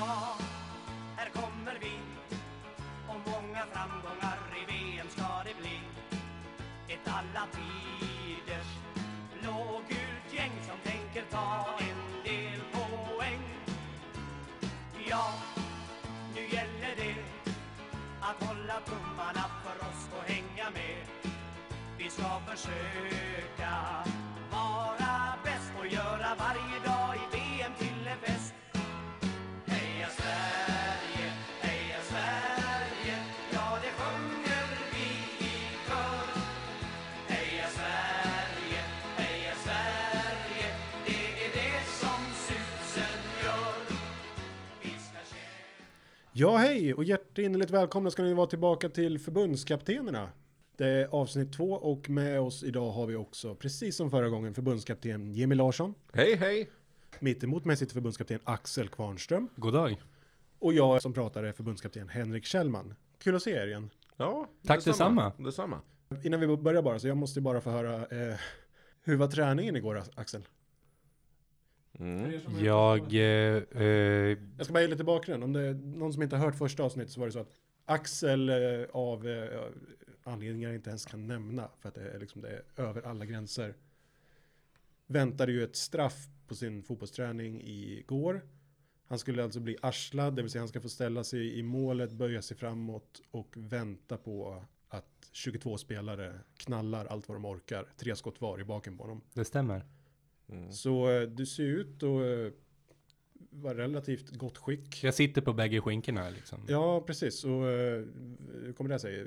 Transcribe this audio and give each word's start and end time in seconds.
Ja, 0.00 0.36
här 1.16 1.28
kommer 1.30 1.78
vi 1.80 1.98
och 3.08 3.20
många 3.30 3.62
framgångar 3.72 4.38
i 4.62 4.72
VM 4.72 5.06
ska 5.08 5.42
det 5.44 5.54
bli. 5.60 5.80
Ett 6.88 7.08
alla 7.08 7.46
tiders 7.52 8.66
blågult 9.40 10.32
gäng 10.32 10.52
som 10.68 10.92
tänker 10.92 11.24
ta 11.30 11.66
en 11.78 12.22
del 12.24 12.60
poäng. 12.72 13.42
Ja, 15.08 15.34
nu 16.34 16.40
gäller 16.40 16.96
det 16.96 17.16
att 18.20 18.48
hålla 18.48 18.80
tummarna 18.80 19.44
för 19.64 19.88
oss 19.88 20.08
och 20.18 20.30
hänga 20.30 20.70
med. 20.70 21.06
Vi 21.98 22.10
ska 22.10 22.40
försöka 22.46 23.72
Ja, 46.38 46.56
hej 46.56 46.94
och 46.94 47.04
hjärtinnerligt 47.04 47.70
välkomna 47.70 48.10
ska 48.10 48.22
ni 48.22 48.34
vara 48.34 48.46
tillbaka 48.46 48.88
till 48.88 49.18
förbundskaptenerna. 49.18 50.28
Det 50.76 50.86
är 50.86 51.06
avsnitt 51.06 51.52
två 51.52 51.72
och 51.72 52.10
med 52.10 52.40
oss 52.40 52.62
idag 52.62 52.90
har 52.90 53.06
vi 53.06 53.16
också, 53.16 53.54
precis 53.54 53.96
som 53.96 54.10
förra 54.10 54.28
gången, 54.28 54.54
förbundskapten 54.54 55.34
Jimmy 55.34 55.54
Larsson. 55.54 55.94
Hej 56.12 56.34
hej! 56.34 56.70
Mitt 57.20 57.44
emot 57.44 57.64
mig 57.64 57.76
sitter 57.76 57.94
förbundskapten 57.94 58.38
Axel 58.44 58.88
Kvarnström. 58.88 59.48
God 59.56 59.74
dag. 59.74 60.02
Och 60.58 60.72
jag 60.72 61.02
som 61.02 61.12
pratar 61.12 61.44
är 61.44 61.52
förbundskapten 61.52 62.08
Henrik 62.08 62.44
Kjellman. 62.44 62.94
Kul 63.18 63.36
att 63.36 63.42
se 63.42 63.50
er 63.50 63.66
igen. 63.66 63.90
Ja, 64.16 64.48
Tack 64.66 64.84
detsamma. 64.84 65.32
Detsamma. 65.38 65.80
Innan 66.24 66.40
vi 66.40 66.56
börjar 66.56 66.82
bara, 66.82 66.98
så 66.98 67.08
jag 67.08 67.16
måste 67.16 67.40
bara 67.40 67.60
få 67.60 67.70
höra, 67.70 67.94
eh, 67.94 68.36
hur 69.02 69.16
var 69.16 69.28
träningen 69.28 69.76
igår 69.76 70.02
Axel? 70.14 70.42
Mm. 71.98 72.40
Jag, 72.58 73.14
eh, 73.14 73.62
eh, 73.82 74.38
Jag 74.56 74.64
ska 74.64 74.72
bara 74.72 74.82
ge 74.82 74.88
lite 74.88 75.04
bakgrund. 75.04 75.44
Om 75.44 75.52
det 75.52 75.60
är 75.60 75.74
någon 75.74 76.12
som 76.12 76.22
inte 76.22 76.36
har 76.36 76.44
hört 76.44 76.58
första 76.58 76.82
avsnittet 76.82 77.12
så 77.12 77.20
var 77.20 77.26
det 77.26 77.32
så 77.32 77.40
att 77.40 77.52
Axel 77.84 78.48
eh, 78.48 78.86
av 78.92 79.28
eh, 79.28 79.60
anledningar 80.22 80.68
jag 80.68 80.76
inte 80.76 80.90
ens 80.90 81.06
kan 81.06 81.26
nämna 81.26 81.68
för 81.80 81.88
att 81.88 81.94
det 81.94 82.10
är, 82.10 82.18
liksom, 82.18 82.42
det 82.42 82.48
är 82.48 82.62
över 82.82 83.02
alla 83.02 83.24
gränser 83.24 83.74
väntade 85.06 85.52
ju 85.52 85.64
ett 85.64 85.76
straff 85.76 86.28
på 86.46 86.54
sin 86.54 86.82
fotbollsträning 86.82 87.62
igår. 87.64 88.40
Han 89.06 89.18
skulle 89.18 89.44
alltså 89.44 89.60
bli 89.60 89.76
arslad, 89.82 90.36
det 90.36 90.42
vill 90.42 90.50
säga 90.50 90.62
han 90.62 90.68
ska 90.68 90.80
få 90.80 90.88
ställa 90.88 91.24
sig 91.24 91.58
i 91.58 91.62
målet, 91.62 92.12
böja 92.12 92.42
sig 92.42 92.56
framåt 92.56 93.22
och 93.30 93.54
vänta 93.56 94.16
på 94.16 94.64
att 94.88 95.28
22 95.32 95.78
spelare 95.78 96.40
knallar 96.56 97.06
allt 97.06 97.28
vad 97.28 97.36
de 97.36 97.44
orkar. 97.44 97.88
Tre 97.96 98.16
skott 98.16 98.40
var 98.40 98.60
i 98.60 98.64
baken 98.64 98.96
på 98.96 99.04
honom. 99.04 99.20
det 99.34 99.44
stämmer. 99.44 99.82
Mm. 100.48 100.72
Så 100.72 101.10
eh, 101.10 101.22
du 101.22 101.46
ser 101.46 101.62
ut 101.64 101.96
att 101.96 102.02
eh, 102.02 102.52
vara 103.50 103.78
relativt 103.78 104.30
gott 104.30 104.58
skick. 104.58 105.04
Jag 105.04 105.14
sitter 105.14 105.40
på 105.42 105.52
bägge 105.52 105.80
skinkorna 105.80 106.30
liksom. 106.30 106.60
Ja, 106.68 107.00
precis. 107.06 107.44
Och 107.44 107.68
eh, 107.68 108.04
hur 108.64 108.72
kommer 108.76 108.90
det 108.90 108.98
sig? 108.98 109.26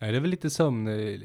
Nej, 0.00 0.10
det 0.12 0.16
är 0.16 0.20
väl 0.20 0.30
lite 0.30 0.50
sömn, 0.50 0.86
eh, 0.88 1.20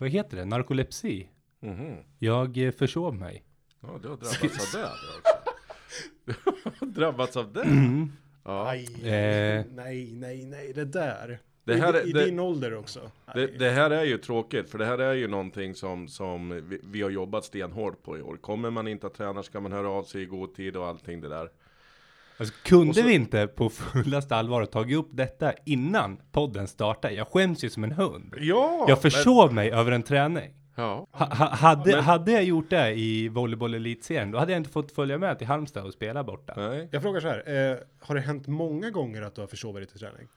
vad 0.00 0.10
heter 0.10 0.36
det, 0.36 0.44
narkolepsi. 0.44 1.28
Mhm. 1.60 1.96
Jag 2.18 2.58
eh, 2.58 2.70
försov 2.72 3.14
mig. 3.14 3.44
Ja, 3.80 3.98
du 4.02 4.08
har 4.08 4.16
drabbats 4.16 4.74
av 4.74 4.80
det 4.80 4.88
du 4.88 5.18
också. 5.18 6.80
Har 6.80 6.86
drabbats 6.86 7.36
av 7.36 7.52
det? 7.52 7.62
Mm. 7.62 8.12
Ja. 8.44 8.68
Aj, 8.68 8.84
Eh. 9.08 9.64
nej, 9.70 10.12
nej, 10.12 10.44
nej, 10.46 10.72
det 10.72 10.84
där. 10.84 11.40
Det 11.64 11.74
här 11.76 11.94
I, 11.94 11.98
är- 11.98 12.06
I 12.08 12.12
det- 12.12 12.24
din 12.24 12.38
ålder 12.40 12.74
också. 12.78 13.00
Det, 13.34 13.46
det 13.46 13.70
här 13.70 13.90
är 13.90 14.04
ju 14.04 14.18
tråkigt, 14.18 14.70
för 14.70 14.78
det 14.78 14.84
här 14.86 14.98
är 14.98 15.12
ju 15.14 15.28
någonting 15.28 15.74
som, 15.74 16.08
som 16.08 16.68
vi, 16.68 16.80
vi 16.84 17.02
har 17.02 17.10
jobbat 17.10 17.44
stenhårt 17.44 18.02
på 18.02 18.18
i 18.18 18.22
år. 18.22 18.36
Kommer 18.36 18.70
man 18.70 18.88
inte 18.88 19.06
att 19.06 19.14
träna 19.14 19.42
ska 19.42 19.60
man 19.60 19.72
höra 19.72 19.90
av 19.90 20.02
sig 20.02 20.22
i 20.22 20.26
god 20.26 20.54
tid 20.54 20.76
och 20.76 20.86
allting 20.86 21.20
det 21.20 21.28
där. 21.28 21.48
Alltså, 22.36 22.54
kunde 22.64 22.94
så- 22.94 23.02
vi 23.02 23.14
inte 23.14 23.46
på 23.46 23.70
fullaste 23.70 24.36
allvar 24.36 24.64
tagit 24.66 24.98
upp 24.98 25.08
detta 25.10 25.52
innan 25.66 26.16
podden 26.32 26.68
startade? 26.68 27.14
Jag 27.14 27.28
skäms 27.28 27.64
ju 27.64 27.70
som 27.70 27.84
en 27.84 27.92
hund. 27.92 28.34
Ja! 28.38 28.84
Jag 28.88 29.02
försov 29.02 29.52
mig 29.54 29.70
över 29.70 29.92
en 29.92 30.02
träning. 30.02 30.54
Ja. 30.76 31.06
Ha, 31.10 31.26
ha, 31.26 31.48
hade, 31.48 31.90
Men- 31.90 32.04
hade 32.04 32.32
jag 32.32 32.44
gjort 32.44 32.70
det 32.70 32.90
i 32.94 33.28
volleyboll 33.28 33.74
elitserien, 33.74 34.30
då 34.30 34.38
hade 34.38 34.52
jag 34.52 34.56
inte 34.60 34.70
fått 34.70 34.92
följa 34.92 35.18
med 35.18 35.38
till 35.38 35.46
Halmstad 35.46 35.84
och 35.86 35.92
spela 35.92 36.24
borta. 36.24 36.52
Nej. 36.56 36.88
Jag 36.92 37.02
frågar 37.02 37.20
så 37.20 37.28
här, 37.28 37.70
eh, 37.70 37.76
har 38.00 38.14
det 38.14 38.20
hänt 38.20 38.46
många 38.46 38.90
gånger 38.90 39.22
att 39.22 39.34
du 39.34 39.40
har 39.40 39.48
försovit 39.48 39.76
dig 39.76 39.86
till 39.86 39.98
träning? 40.00 40.28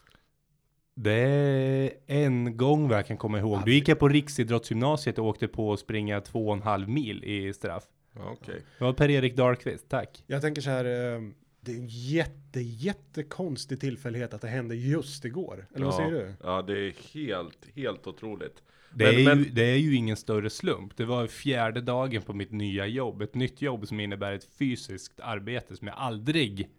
Det 0.97 1.11
är 1.11 1.91
en 2.07 2.57
gång 2.57 2.87
vad 2.87 2.97
jag 2.97 3.07
kan 3.07 3.17
komma 3.17 3.39
ihåg. 3.39 3.61
Då 3.65 3.71
gick 3.71 3.87
jag 3.87 3.99
på 3.99 4.07
riksidrottsgymnasiet 4.07 5.19
och 5.19 5.25
åkte 5.25 5.47
på 5.47 5.73
att 5.73 5.79
springa 5.79 6.21
två 6.21 6.47
och 6.47 6.53
en 6.53 6.61
halv 6.61 6.89
mil 6.89 7.23
i 7.23 7.53
straff. 7.53 7.83
Okej. 8.19 8.61
Det 8.77 8.83
var 8.83 8.93
Per-Erik 8.93 9.35
Dahlqvist, 9.35 9.89
tack. 9.89 10.23
Jag 10.27 10.41
tänker 10.41 10.61
så 10.61 10.69
här, 10.69 10.85
eh, 10.85 11.21
det 11.61 11.71
är 11.71 11.75
en 11.75 11.87
jätte, 11.87 12.61
jättekonstig 12.61 13.79
tillfällighet 13.79 14.33
att 14.33 14.41
det 14.41 14.47
hände 14.47 14.75
just 14.75 15.25
igår. 15.25 15.67
Eller 15.75 15.85
vad 15.85 15.93
ja. 15.93 15.97
säger 15.97 16.11
du? 16.11 16.33
Ja, 16.43 16.61
det 16.61 16.79
är 16.87 16.93
helt, 17.13 17.67
helt 17.75 18.07
otroligt. 18.07 18.63
Det, 18.93 19.05
Men- 19.05 19.15
är 19.15 19.25
men- 19.35 19.43
Ju, 19.43 19.49
det 19.49 19.63
är 19.63 19.77
ju 19.77 19.95
ingen 19.95 20.17
större 20.17 20.49
slump. 20.49 20.97
Det 20.97 21.05
var 21.05 21.27
fjärde 21.27 21.81
dagen 21.81 22.21
på 22.21 22.33
mitt 22.33 22.51
nya 22.51 22.87
jobb. 22.87 23.21
Ett 23.21 23.35
nytt 23.35 23.61
jobb 23.61 23.87
som 23.87 23.99
innebär 23.99 24.33
ett 24.33 24.47
fysiskt 24.59 25.19
arbete 25.19 25.75
som 25.75 25.87
jag 25.87 25.97
aldrig 25.97 26.69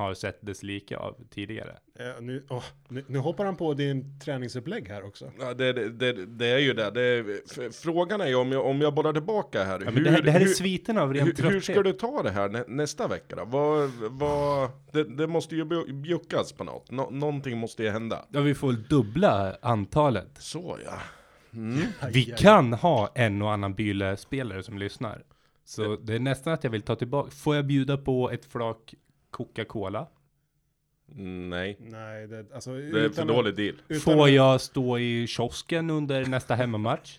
har 0.00 0.14
sett 0.14 0.46
dess 0.46 0.62
lika 0.62 0.98
av 0.98 1.16
tidigare. 1.30 1.76
Eh, 1.98 2.20
nu, 2.20 2.46
åh, 2.50 2.64
nu, 2.88 3.04
nu 3.06 3.18
hoppar 3.18 3.44
han 3.44 3.56
på 3.56 3.74
din 3.74 4.20
träningsupplägg 4.20 4.88
här 4.88 5.04
också. 5.04 5.32
Ja, 5.40 5.54
det, 5.54 5.72
det, 5.72 5.88
det, 5.88 6.26
det 6.26 6.46
är 6.46 6.58
ju 6.58 6.72
det. 6.74 6.90
det 6.90 7.74
frågan 7.74 8.20
är 8.20 8.26
ju 8.26 8.34
om 8.34 8.52
jag, 8.52 8.66
om 8.66 8.80
jag 8.80 8.94
bollar 8.94 9.12
tillbaka 9.12 9.64
här. 9.64 9.82
Ja, 9.84 9.90
men 9.90 10.04
det, 10.04 10.10
här, 10.10 10.22
det 10.22 10.30
här 10.30 10.40
är 10.40 10.44
hur, 10.44 10.52
sviten 10.52 10.98
av 10.98 11.14
ren 11.14 11.26
hur, 11.26 11.32
trötthet. 11.32 11.54
hur 11.54 11.60
ska 11.60 11.82
du 11.82 11.92
ta 11.92 12.22
det 12.22 12.30
här 12.30 12.48
nä, 12.48 12.64
nästa 12.68 13.08
vecka 13.08 13.36
då? 13.36 13.44
Vad, 13.44 13.90
vad, 14.10 14.70
det, 14.92 15.04
det 15.04 15.26
måste 15.26 15.56
ju 15.56 15.64
bju- 15.64 15.92
bjuckas 15.92 16.52
på 16.52 16.64
något. 16.64 16.90
Nå, 16.90 17.10
någonting 17.10 17.58
måste 17.58 17.82
ju 17.82 17.90
hända. 17.90 18.26
Ja, 18.30 18.40
vi 18.40 18.54
får 18.54 18.72
dubbla 18.72 19.56
antalet. 19.62 20.30
Så 20.38 20.78
ja. 20.84 20.98
Mm. 21.52 21.78
Vi 22.12 22.24
kan 22.24 22.72
ha 22.72 23.12
en 23.14 23.42
och 23.42 23.52
annan 23.52 23.74
Byle-spelare 23.74 24.62
som 24.62 24.78
lyssnar. 24.78 25.22
Så 25.64 25.96
det 25.96 26.14
är 26.14 26.18
nästan 26.20 26.52
att 26.52 26.64
jag 26.64 26.70
vill 26.70 26.82
ta 26.82 26.96
tillbaka. 26.96 27.30
Får 27.30 27.56
jag 27.56 27.66
bjuda 27.66 27.96
på 27.96 28.30
ett 28.30 28.44
flak 28.44 28.94
Coca-Cola? 29.30 30.06
Nej, 31.14 31.76
Nej, 31.80 32.26
det, 32.26 32.54
alltså, 32.54 32.72
det 32.72 33.04
är 33.04 33.08
för 33.08 33.24
dålig 33.24 33.56
deal. 33.56 33.74
Utan 33.88 34.00
Får 34.00 34.28
jag 34.28 34.60
stå 34.60 34.98
i 34.98 35.26
kiosken 35.26 35.90
under 35.90 36.26
nästa 36.26 36.54
hemmamatch? 36.54 37.18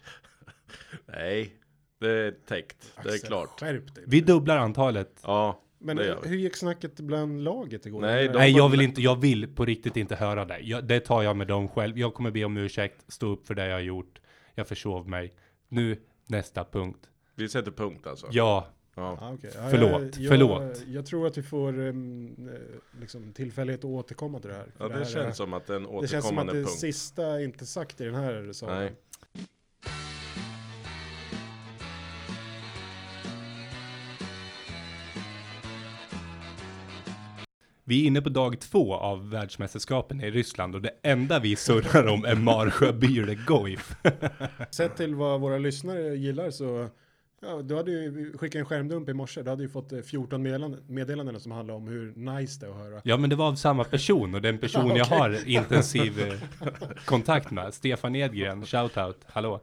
Nej, 1.06 1.56
det 2.00 2.10
är 2.10 2.32
täckt. 2.32 2.94
Det 3.04 3.10
är 3.10 3.14
Axel, 3.14 3.28
klart. 3.28 3.60
Skärp 3.60 3.96
dig. 3.96 4.04
Vi 4.08 4.22
dubblar 4.22 4.58
antalet. 4.58 5.20
Ja, 5.24 5.62
Men 5.80 5.98
det 5.98 6.18
hur 6.24 6.38
gick 6.38 6.56
snacket 6.56 6.96
bland 7.00 7.44
laget 7.44 7.86
igår? 7.86 8.02
Nej, 8.02 8.28
de- 8.28 8.34
Nej, 8.34 8.52
jag 8.52 8.70
vill 8.70 8.82
inte, 8.82 9.02
jag 9.02 9.22
vill 9.22 9.56
på 9.56 9.66
riktigt 9.66 9.98
inte 9.98 10.16
höra 10.16 10.46
det. 10.46 10.60
Jag, 10.60 10.84
det 10.88 11.00
tar 11.00 11.22
jag 11.24 11.38
med 11.38 11.48
dem 11.48 11.68
själv. 11.68 11.98
Jag 12.00 12.14
kommer 12.14 12.32
be 12.32 12.44
om 12.46 12.58
ursäkt, 12.58 13.12
stå 13.12 13.28
upp 13.28 13.48
för 13.48 13.56
det 13.56 13.66
jag 13.68 13.76
har 13.76 13.80
gjort. 13.82 14.22
Jag 14.56 14.68
försov 14.68 15.10
mig. 15.10 15.34
Nu, 15.68 15.98
nästa 16.26 16.64
punkt. 16.66 17.10
Vi 17.36 17.50
sätter 17.50 17.72
punkt 17.72 18.08
alltså. 18.08 18.28
Ja, 18.32 18.68
Ja. 18.96 19.18
Ja, 19.22 19.34
okej. 19.34 19.52
Ja, 19.56 19.68
Förlåt, 19.70 20.18
jag, 20.18 20.30
förlåt. 20.32 20.62
Jag, 20.62 20.96
jag 20.96 21.06
tror 21.06 21.28
att 21.28 21.38
vi 21.38 21.44
får 21.44 21.80
um, 21.80 22.50
eh, 22.54 23.00
liksom, 23.02 23.34
tillfällighet 23.34 23.80
att 23.80 23.86
återkomma 23.86 24.40
till 24.40 24.50
det 24.50 24.56
här. 24.56 24.72
Ja, 24.78 24.88
det 24.88 24.94
här 24.94 25.06
känns 25.06 25.16
är- 25.16 25.32
som 25.32 25.54
att 25.54 25.70
en 25.70 25.84
det 25.84 25.90
känns 25.90 26.10
som 26.10 26.18
att 26.18 26.24
återkommande 26.24 26.54
det 26.54 26.64
punkt. 26.64 26.80
sista 26.80 27.26
är 27.26 27.40
inte 27.40 27.66
sagt 27.66 28.02
i 28.02 28.06
den 28.06 28.16
här 28.16 28.54
salen. 28.54 28.78
Nej. 28.78 28.92
vi 37.84 38.04
är 38.04 38.08
inne 38.08 38.22
på 38.22 38.30
dag 38.30 38.60
två 38.60 38.96
av 38.96 39.30
världsmästerskapen 39.30 40.22
i 40.22 40.32
Ryssland 40.32 40.76
och 40.76 40.82
det 40.82 40.92
enda 41.04 41.40
vi 41.40 41.56
surrar 41.56 42.08
om 42.08 42.26
är 42.26 42.36
Marsjö 42.36 42.92
Byle 42.94 43.36
Goif. 43.48 43.96
Sett 44.72 44.98
till 44.98 45.16
vad 45.16 45.42
våra 45.42 45.58
lyssnare 45.58 46.16
gillar 46.16 46.52
så 46.52 46.88
Ja, 47.44 47.62
du 47.62 47.76
hade 47.76 47.92
ju 47.92 48.34
skickat 48.38 48.60
en 48.60 48.66
skärmdump 48.66 49.10
i 49.10 49.14
morse. 49.14 49.44
Du 49.44 49.50
hade 49.50 49.64
ju 49.64 49.70
fått 49.70 49.92
eh, 49.92 50.00
14 50.02 50.42
meddelanden, 50.44 50.84
meddelanden 50.88 51.40
som 51.40 51.52
handlar 51.52 51.74
om 51.76 51.88
hur 51.88 52.14
nice 52.16 52.60
det 52.60 52.66
är 52.66 52.72
att 52.72 52.78
höra. 52.78 53.02
Ja, 53.04 53.18
men 53.18 53.30
det 53.30 53.36
var 53.36 53.48
av 53.48 53.56
samma 53.56 53.84
person 53.84 54.36
och 54.36 54.42
den 54.42 54.58
person 54.58 54.88
Ja, 54.90 54.98
jag 54.98 55.08
okej. 55.08 55.18
har 55.18 55.48
intensiv 55.50 56.20
eh, 56.20 56.40
kontakt 57.06 57.52
med. 57.52 57.74
Stefan 57.74 58.16
Edgren, 58.16 58.66
shoutout, 58.66 59.18
hallå. 59.26 59.62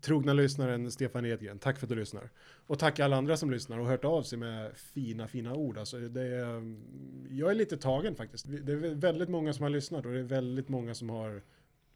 Trogna 0.00 0.32
lyssnaren 0.32 0.90
Stefan 0.90 1.26
Edgren, 1.26 1.58
tack 1.58 1.78
för 1.78 1.86
att 1.86 1.90
du 1.90 1.96
lyssnar. 1.96 2.30
Och 2.66 2.78
tack 2.78 3.00
alla 3.00 3.16
andra 3.16 3.36
som 3.36 3.50
lyssnar 3.50 3.78
och 3.78 3.86
hört 3.86 4.04
av 4.04 4.22
sig 4.22 4.38
med 4.38 4.70
fina, 4.76 5.28
fina 5.28 5.54
ord. 5.54 5.78
Alltså, 5.78 5.98
det 5.98 6.22
är, 6.22 6.44
mm, 6.44 6.82
jag 7.30 7.50
är 7.50 7.54
lite 7.54 7.76
tagen 7.76 8.14
faktiskt. 8.14 8.46
Det 8.48 8.72
är 8.72 8.94
väldigt 8.94 9.28
många 9.28 9.52
som 9.52 9.62
har 9.62 9.70
lyssnat 9.70 10.06
och 10.06 10.12
det 10.12 10.18
är 10.18 10.22
väldigt 10.22 10.68
många 10.68 10.94
som 10.94 11.10
har 11.10 11.42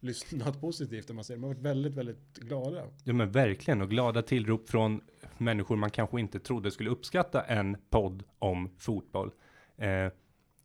lyssnat 0.06 0.60
positivt. 0.60 1.10
Om 1.10 1.16
man 1.16 1.24
säger. 1.24 1.40
De 1.40 1.42
har 1.42 1.54
varit 1.54 1.62
väldigt, 1.62 1.94
väldigt 1.94 2.38
glada. 2.38 2.82
Ja 3.04 3.12
men 3.12 3.30
verkligen 3.30 3.82
och 3.82 3.90
glada 3.90 4.22
tillrop 4.22 4.68
från 4.68 5.00
människor 5.38 5.76
man 5.76 5.90
kanske 5.90 6.20
inte 6.20 6.40
trodde 6.40 6.70
skulle 6.70 6.90
uppskatta 6.90 7.42
en 7.42 7.76
podd 7.90 8.22
om 8.38 8.70
fotboll. 8.78 9.30
Eh, 9.76 10.12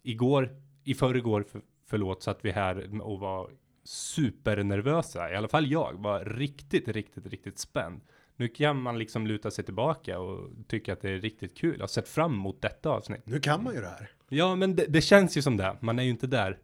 igår, 0.03 0.49
i 0.83 0.93
förrgår, 0.93 1.43
för, 1.43 1.61
förlåt, 1.87 2.23
satt 2.23 2.45
vi 2.45 2.51
här 2.51 3.01
och 3.01 3.19
var 3.19 3.49
supernervösa. 3.83 5.31
I 5.31 5.35
alla 5.35 5.47
fall 5.47 5.71
jag 5.71 5.93
var 5.93 6.25
riktigt, 6.25 6.87
riktigt, 6.87 7.25
riktigt 7.25 7.59
spänd. 7.59 8.01
Nu 8.35 8.47
kan 8.47 8.81
man 8.81 8.99
liksom 8.99 9.27
luta 9.27 9.51
sig 9.51 9.65
tillbaka 9.65 10.19
och 10.19 10.49
tycka 10.67 10.93
att 10.93 11.01
det 11.01 11.09
är 11.09 11.17
riktigt 11.17 11.57
kul. 11.57 11.73
Jag 11.73 11.83
har 11.83 11.87
sett 11.87 12.07
fram 12.07 12.33
emot 12.33 12.61
detta 12.61 12.89
avsnitt. 12.89 13.21
Nu 13.25 13.39
kan 13.39 13.63
man 13.63 13.73
ju 13.73 13.81
det 13.81 13.87
här. 13.87 14.09
Ja, 14.29 14.55
men 14.55 14.75
det, 14.75 14.85
det 14.89 15.01
känns 15.01 15.37
ju 15.37 15.41
som 15.41 15.57
det. 15.57 15.77
Man 15.81 15.99
är 15.99 16.03
ju 16.03 16.09
inte 16.09 16.27
där. 16.27 16.57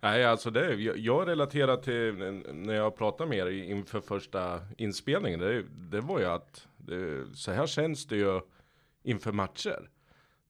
Nej, 0.00 0.24
alltså 0.24 0.50
det, 0.50 0.74
jag, 0.74 0.98
jag 0.98 1.28
relaterar 1.28 1.76
till 1.76 2.42
när 2.52 2.74
jag 2.74 2.96
pratade 2.96 3.30
med 3.30 3.38
er 3.38 3.50
inför 3.50 4.00
första 4.00 4.60
inspelningen. 4.76 5.40
Det, 5.40 5.62
det 5.90 6.00
var 6.00 6.18
ju 6.18 6.24
att 6.24 6.66
det, 6.76 7.26
så 7.34 7.52
här 7.52 7.66
känns 7.66 8.06
det 8.06 8.16
ju 8.16 8.40
inför 9.02 9.32
matcher. 9.32 9.90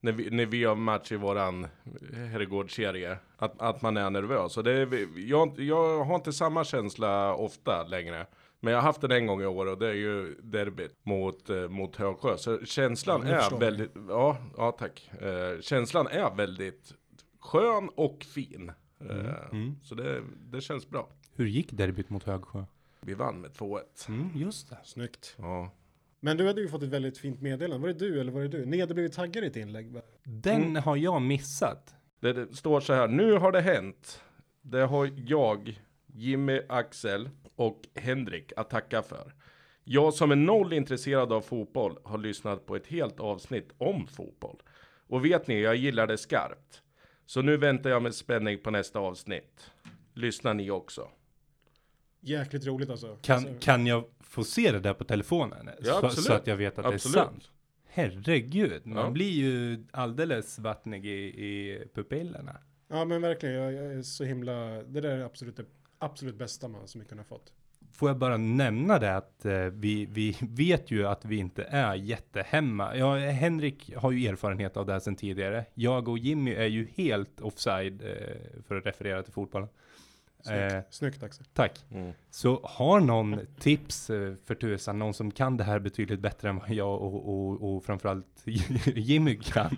När 0.00 0.12
vi, 0.12 0.30
när 0.30 0.46
vi 0.46 0.64
har 0.64 0.74
match 0.74 1.12
i 1.12 1.16
våran 1.16 1.66
herrgårdsserie. 2.12 3.18
Att, 3.36 3.62
att 3.62 3.82
man 3.82 3.96
är 3.96 4.10
nervös. 4.10 4.56
Och 4.56 4.64
det, 4.64 4.88
jag, 5.16 5.60
jag 5.60 6.04
har 6.04 6.14
inte 6.14 6.32
samma 6.32 6.64
känsla 6.64 7.34
ofta 7.34 7.82
längre. 7.82 8.26
Men 8.60 8.72
jag 8.72 8.80
har 8.80 8.86
haft 8.86 9.00
den 9.00 9.12
en 9.12 9.26
gång 9.26 9.42
i 9.42 9.46
år 9.46 9.66
och 9.66 9.78
det 9.78 9.88
är 9.88 9.94
ju 9.94 10.34
derbyt 10.42 10.96
mot, 11.02 11.50
eh, 11.50 11.68
mot 11.68 11.96
Högsjö. 11.96 12.36
Så 12.36 12.64
känslan 12.64 13.22
är 13.22 13.58
väldigt, 13.58 13.92
ja, 14.08 14.36
ja 14.56 14.72
tack. 14.72 15.10
Eh, 15.20 15.60
känslan 15.60 16.06
är 16.06 16.34
väldigt 16.34 16.94
skön 17.40 17.88
och 17.94 18.24
fin. 18.34 18.72
Eh, 19.00 19.34
Mm. 19.52 19.76
Så 19.82 19.94
det, 19.94 20.22
det 20.50 20.60
känns 20.60 20.90
bra. 20.90 21.08
Hur 21.34 21.46
gick 21.46 21.72
derbyt 21.72 22.10
mot 22.10 22.24
Högsjö? 22.24 22.64
Vi 23.00 23.14
vann 23.14 23.40
med 23.40 23.50
2-1. 23.50 23.80
Mm, 24.08 24.30
just 24.34 24.70
det. 24.70 24.78
Snyggt. 24.84 25.34
Ja. 25.38 25.70
Men 26.20 26.36
du 26.36 26.46
hade 26.46 26.60
ju 26.60 26.68
fått 26.68 26.82
ett 26.82 26.88
väldigt 26.88 27.18
fint 27.18 27.40
meddelande. 27.40 27.78
Var 27.86 27.88
det 27.94 27.98
du 27.98 28.20
eller 28.20 28.32
var 28.32 28.40
det 28.40 28.48
du? 28.48 28.66
Ni 28.66 28.80
hade 28.80 28.94
blivit 28.94 29.12
taggade 29.12 29.46
i 29.46 29.50
ett 29.50 29.56
inlägg. 29.56 30.00
Den 30.24 30.76
har 30.76 30.96
jag 30.96 31.22
missat. 31.22 31.94
Det, 32.20 32.32
det 32.32 32.56
står 32.56 32.80
så 32.80 32.92
här, 32.92 33.08
nu 33.08 33.32
har 33.32 33.52
det 33.52 33.60
hänt. 33.60 34.22
Det 34.62 34.80
har 34.80 35.10
jag, 35.26 35.80
Jimmy, 36.06 36.60
Axel 36.68 37.30
och 37.56 37.80
Henrik 37.94 38.52
att 38.56 38.70
tacka 38.70 39.02
för. 39.02 39.34
Jag 39.84 40.14
som 40.14 40.30
är 40.30 40.36
noll 40.36 40.72
intresserad 40.72 41.32
av 41.32 41.40
fotboll 41.40 41.98
har 42.04 42.18
lyssnat 42.18 42.66
på 42.66 42.76
ett 42.76 42.86
helt 42.86 43.20
avsnitt 43.20 43.72
om 43.78 44.06
fotboll. 44.06 44.62
Och 45.06 45.24
vet 45.24 45.46
ni, 45.46 45.60
jag 45.60 45.76
gillar 45.76 46.06
det 46.06 46.18
skarpt. 46.18 46.82
Så 47.28 47.42
nu 47.42 47.56
väntar 47.56 47.90
jag 47.90 48.02
med 48.02 48.14
spänning 48.14 48.58
på 48.58 48.70
nästa 48.70 48.98
avsnitt. 48.98 49.70
Lyssnar 50.14 50.54
ni 50.54 50.70
också? 50.70 51.08
Jäkligt 52.20 52.66
roligt 52.66 52.90
alltså. 52.90 53.16
Kan, 53.22 53.36
alltså, 53.36 53.54
kan 53.60 53.86
jag 53.86 54.04
få 54.20 54.44
se 54.44 54.72
det 54.72 54.80
där 54.80 54.94
på 54.94 55.04
telefonen? 55.04 55.68
Ja, 55.80 55.84
så, 56.00 56.06
absolut. 56.06 56.26
så 56.26 56.32
att 56.32 56.46
jag 56.46 56.56
vet 56.56 56.78
att 56.78 56.84
det 56.84 56.88
är 56.90 56.94
Absolut. 56.94 57.14
sant. 57.14 57.50
Herregud, 57.86 58.86
man 58.86 59.04
Ja. 59.04 59.10
blir 59.10 59.30
ju 59.30 59.84
alldeles 59.90 60.58
vattnig 60.58 61.06
i, 61.06 61.24
i 61.46 61.82
pupillerna. 61.94 62.56
Ja 62.88 63.04
men 63.04 63.22
verkligen, 63.22 63.54
jag, 63.54 63.72
jag 63.72 63.92
är 63.92 64.02
så 64.02 64.24
himla, 64.24 64.54
det 64.82 65.00
där 65.00 65.08
är 65.18 65.24
absolut 65.24 65.56
det 65.56 65.64
absolut 65.98 66.36
bästa 66.36 66.68
man 66.68 66.88
som 66.88 67.00
vi 67.00 67.06
kunde 67.06 67.22
ha 67.22 67.28
fått. 67.28 67.52
Får 67.92 68.08
jag 68.08 68.18
bara 68.18 68.36
nämna 68.36 68.98
det 68.98 69.16
att 69.16 69.44
eh, 69.44 69.52
vi, 69.52 70.06
vi 70.06 70.36
vet 70.40 70.90
ju 70.90 71.06
att 71.06 71.24
vi 71.24 71.36
inte 71.36 71.62
är 71.62 71.94
jättehemma. 71.94 72.96
Ja, 72.96 73.16
Henrik 73.16 73.94
har 73.96 74.12
ju 74.12 74.26
erfarenhet 74.26 74.76
av 74.76 74.86
det 74.86 74.92
här 74.92 75.00
sedan 75.00 75.16
tidigare. 75.16 75.64
Jag 75.74 76.08
och 76.08 76.18
Jimmy 76.18 76.54
är 76.54 76.66
ju 76.66 76.88
helt 76.96 77.40
offside 77.40 78.02
eh, 78.02 78.62
för 78.68 78.76
att 78.76 78.86
referera 78.86 79.22
till 79.22 79.32
fotbollen. 79.32 79.68
Snyggt, 80.42 80.72
Eh, 80.72 80.80
Snyggt 80.90 81.22
Axel. 81.22 81.46
tack. 81.52 81.84
Mm. 81.90 82.12
Så 82.30 82.60
har 82.64 83.00
någon 83.00 83.40
tips 83.58 84.10
eh, 84.10 84.34
för 84.44 84.54
tusan, 84.54 84.98
någon 84.98 85.14
som 85.14 85.30
kan 85.30 85.56
det 85.56 85.64
här 85.64 85.78
betydligt 85.78 86.20
bättre 86.20 86.48
än 86.48 86.58
vad 86.58 86.70
jag 86.70 87.02
och, 87.02 87.28
och, 87.28 87.76
och 87.76 87.84
framförallt 87.84 88.26
Jimmy 88.86 89.36
kan. 89.36 89.76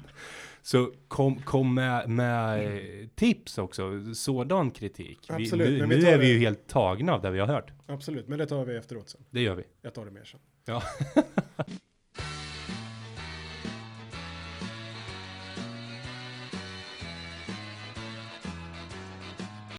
Så 0.62 0.92
kom, 1.08 1.42
kom 1.42 1.74
med, 1.74 2.08
med 2.08 2.64
eh, 2.64 3.08
tips 3.14 3.58
också, 3.58 4.14
sådan 4.14 4.70
kritik. 4.70 5.30
Vi, 5.36 5.44
Absolut, 5.44 5.68
nu 5.68 5.78
men 5.78 5.88
vi 5.88 5.96
nu 5.96 6.08
är 6.08 6.18
vi 6.18 6.32
ju 6.32 6.38
helt 6.38 6.68
tagna 6.68 7.12
av 7.12 7.22
det 7.22 7.30
vi 7.30 7.38
har 7.38 7.46
hört. 7.46 7.72
Absolut, 7.86 8.28
men 8.28 8.38
det 8.38 8.46
tar 8.46 8.64
vi 8.64 8.76
efteråt 8.76 9.08
sen. 9.08 9.24
Det 9.30 9.40
gör 9.40 9.54
vi. 9.54 9.64
Jag 9.82 9.94
tar 9.94 10.04
det 10.04 10.10
mer 10.10 10.24
sen. 10.24 10.40
Ja. 10.64 10.82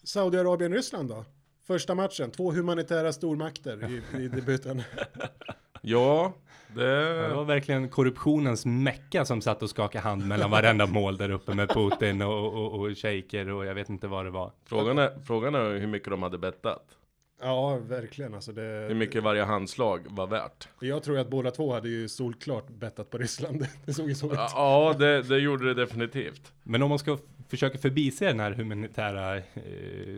Saudiarabien-Ryssland 0.04 1.10
då? 1.10 1.26
Första 1.68 1.96
matchen, 1.96 2.32
två 2.32 2.52
humanitära 2.52 3.14
stormakter 3.14 3.90
i, 3.90 4.24
i 4.24 4.28
debuten. 4.28 4.84
Ja, 5.82 6.34
Det 6.76 6.84
det... 7.28 7.34
var 7.34 7.44
verkligen 7.44 7.90
korruptionens 7.90 8.66
mecka 8.66 9.26
som 9.26 9.42
satt 9.42 9.64
och 9.64 9.70
skakade 9.70 10.04
hand 10.04 10.28
mellan 10.28 10.52
varenda 10.52 10.86
mål 10.86 11.18
där 11.18 11.30
uppe 11.32 11.54
med 11.54 11.70
Putin 11.70 12.22
och, 12.22 12.54
och, 12.54 12.80
och 12.80 12.98
shejker 12.98 13.50
och 13.50 13.66
jag 13.66 13.76
vet 13.76 13.90
inte 13.90 14.08
vad 14.08 14.26
det 14.26 14.32
var. 14.32 14.52
Frågan 14.66 14.98
är, 14.98 15.20
frågan 15.26 15.56
är 15.56 15.80
hur 15.80 15.88
mycket 15.88 16.10
de 16.10 16.24
hade 16.24 16.38
bettat. 16.38 16.98
Ja, 17.44 17.78
verkligen 17.78 18.34
alltså 18.34 18.52
Hur 18.52 18.90
det, 18.90 18.96
mycket 18.96 19.24
varje 19.24 19.44
handslag 19.44 20.06
var 20.10 20.28
värt. 20.28 20.68
Jag 20.80 21.04
tror 21.04 21.20
att 21.20 21.30
båda 21.30 21.52
två 21.52 21.74
hade 21.74 21.90
ju 21.90 22.08
solklart 22.08 22.70
bettat 22.70 23.10
på 23.10 23.18
Ryssland. 23.18 23.66
Det 23.86 23.94
såg 23.94 24.10
ju 24.10 24.16
så 24.16 24.26
ut. 24.32 24.34
Ja, 24.34 24.96
det, 25.00 25.22
det 25.22 25.38
gjorde 25.40 25.74
det 25.74 25.74
definitivt. 25.74 26.54
Men 26.64 26.84
om 26.84 26.90
man 26.90 27.00
ska 27.00 27.18
försöka 27.50 27.78
förbise 27.78 28.26
den 28.26 28.40
här 28.40 28.52
humanitära 28.52 29.38
eh, 29.38 29.44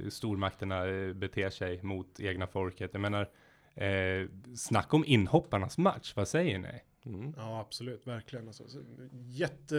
stormakterna 0.10 0.88
eh, 0.88 1.14
beter 1.14 1.50
sig 1.50 1.80
mot 1.84 2.20
egna 2.20 2.48
folket. 2.48 2.90
Jag 2.94 3.02
menar, 3.02 3.28
eh, 3.76 4.28
snacka 4.56 4.96
om 4.96 5.06
inhopparnas 5.06 5.78
match, 5.78 6.14
vad 6.16 6.28
säger 6.28 6.60
ni? 6.60 6.82
Mm. 7.06 7.34
Ja, 7.38 7.60
absolut, 7.60 8.08
verkligen. 8.08 8.48
Alltså, 8.48 8.68
så, 8.68 8.80
jätte 9.12 9.78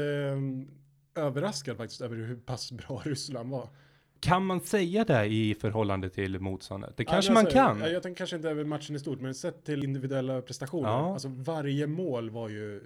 eh, 1.16 1.76
faktiskt 1.76 2.00
över 2.00 2.16
hur 2.16 2.36
pass 2.36 2.72
bra 2.72 3.02
Ryssland 3.04 3.50
var. 3.50 3.68
Kan 4.20 4.46
man 4.46 4.60
säga 4.60 5.04
det 5.04 5.24
i 5.26 5.54
förhållande 5.54 6.10
till 6.10 6.40
motståndet? 6.40 6.96
Det 6.96 7.04
kanske 7.04 7.30
Ja, 7.30 7.34
men 7.34 7.44
man 7.44 7.52
kan. 7.52 7.80
Jag, 7.80 7.92
jag 7.92 8.02
tänker 8.02 8.18
kanske 8.18 8.36
inte 8.36 8.50
över 8.50 8.64
matchen 8.64 8.96
i 8.96 8.98
stort, 8.98 9.20
men 9.20 9.34
sett 9.34 9.64
till 9.64 9.84
individuella 9.84 10.42
prestationer. 10.42 10.88
Ja. 10.88 11.12
Alltså 11.12 11.28
varje 11.28 11.86
mål 11.86 12.30
var 12.30 12.48
ju 12.48 12.82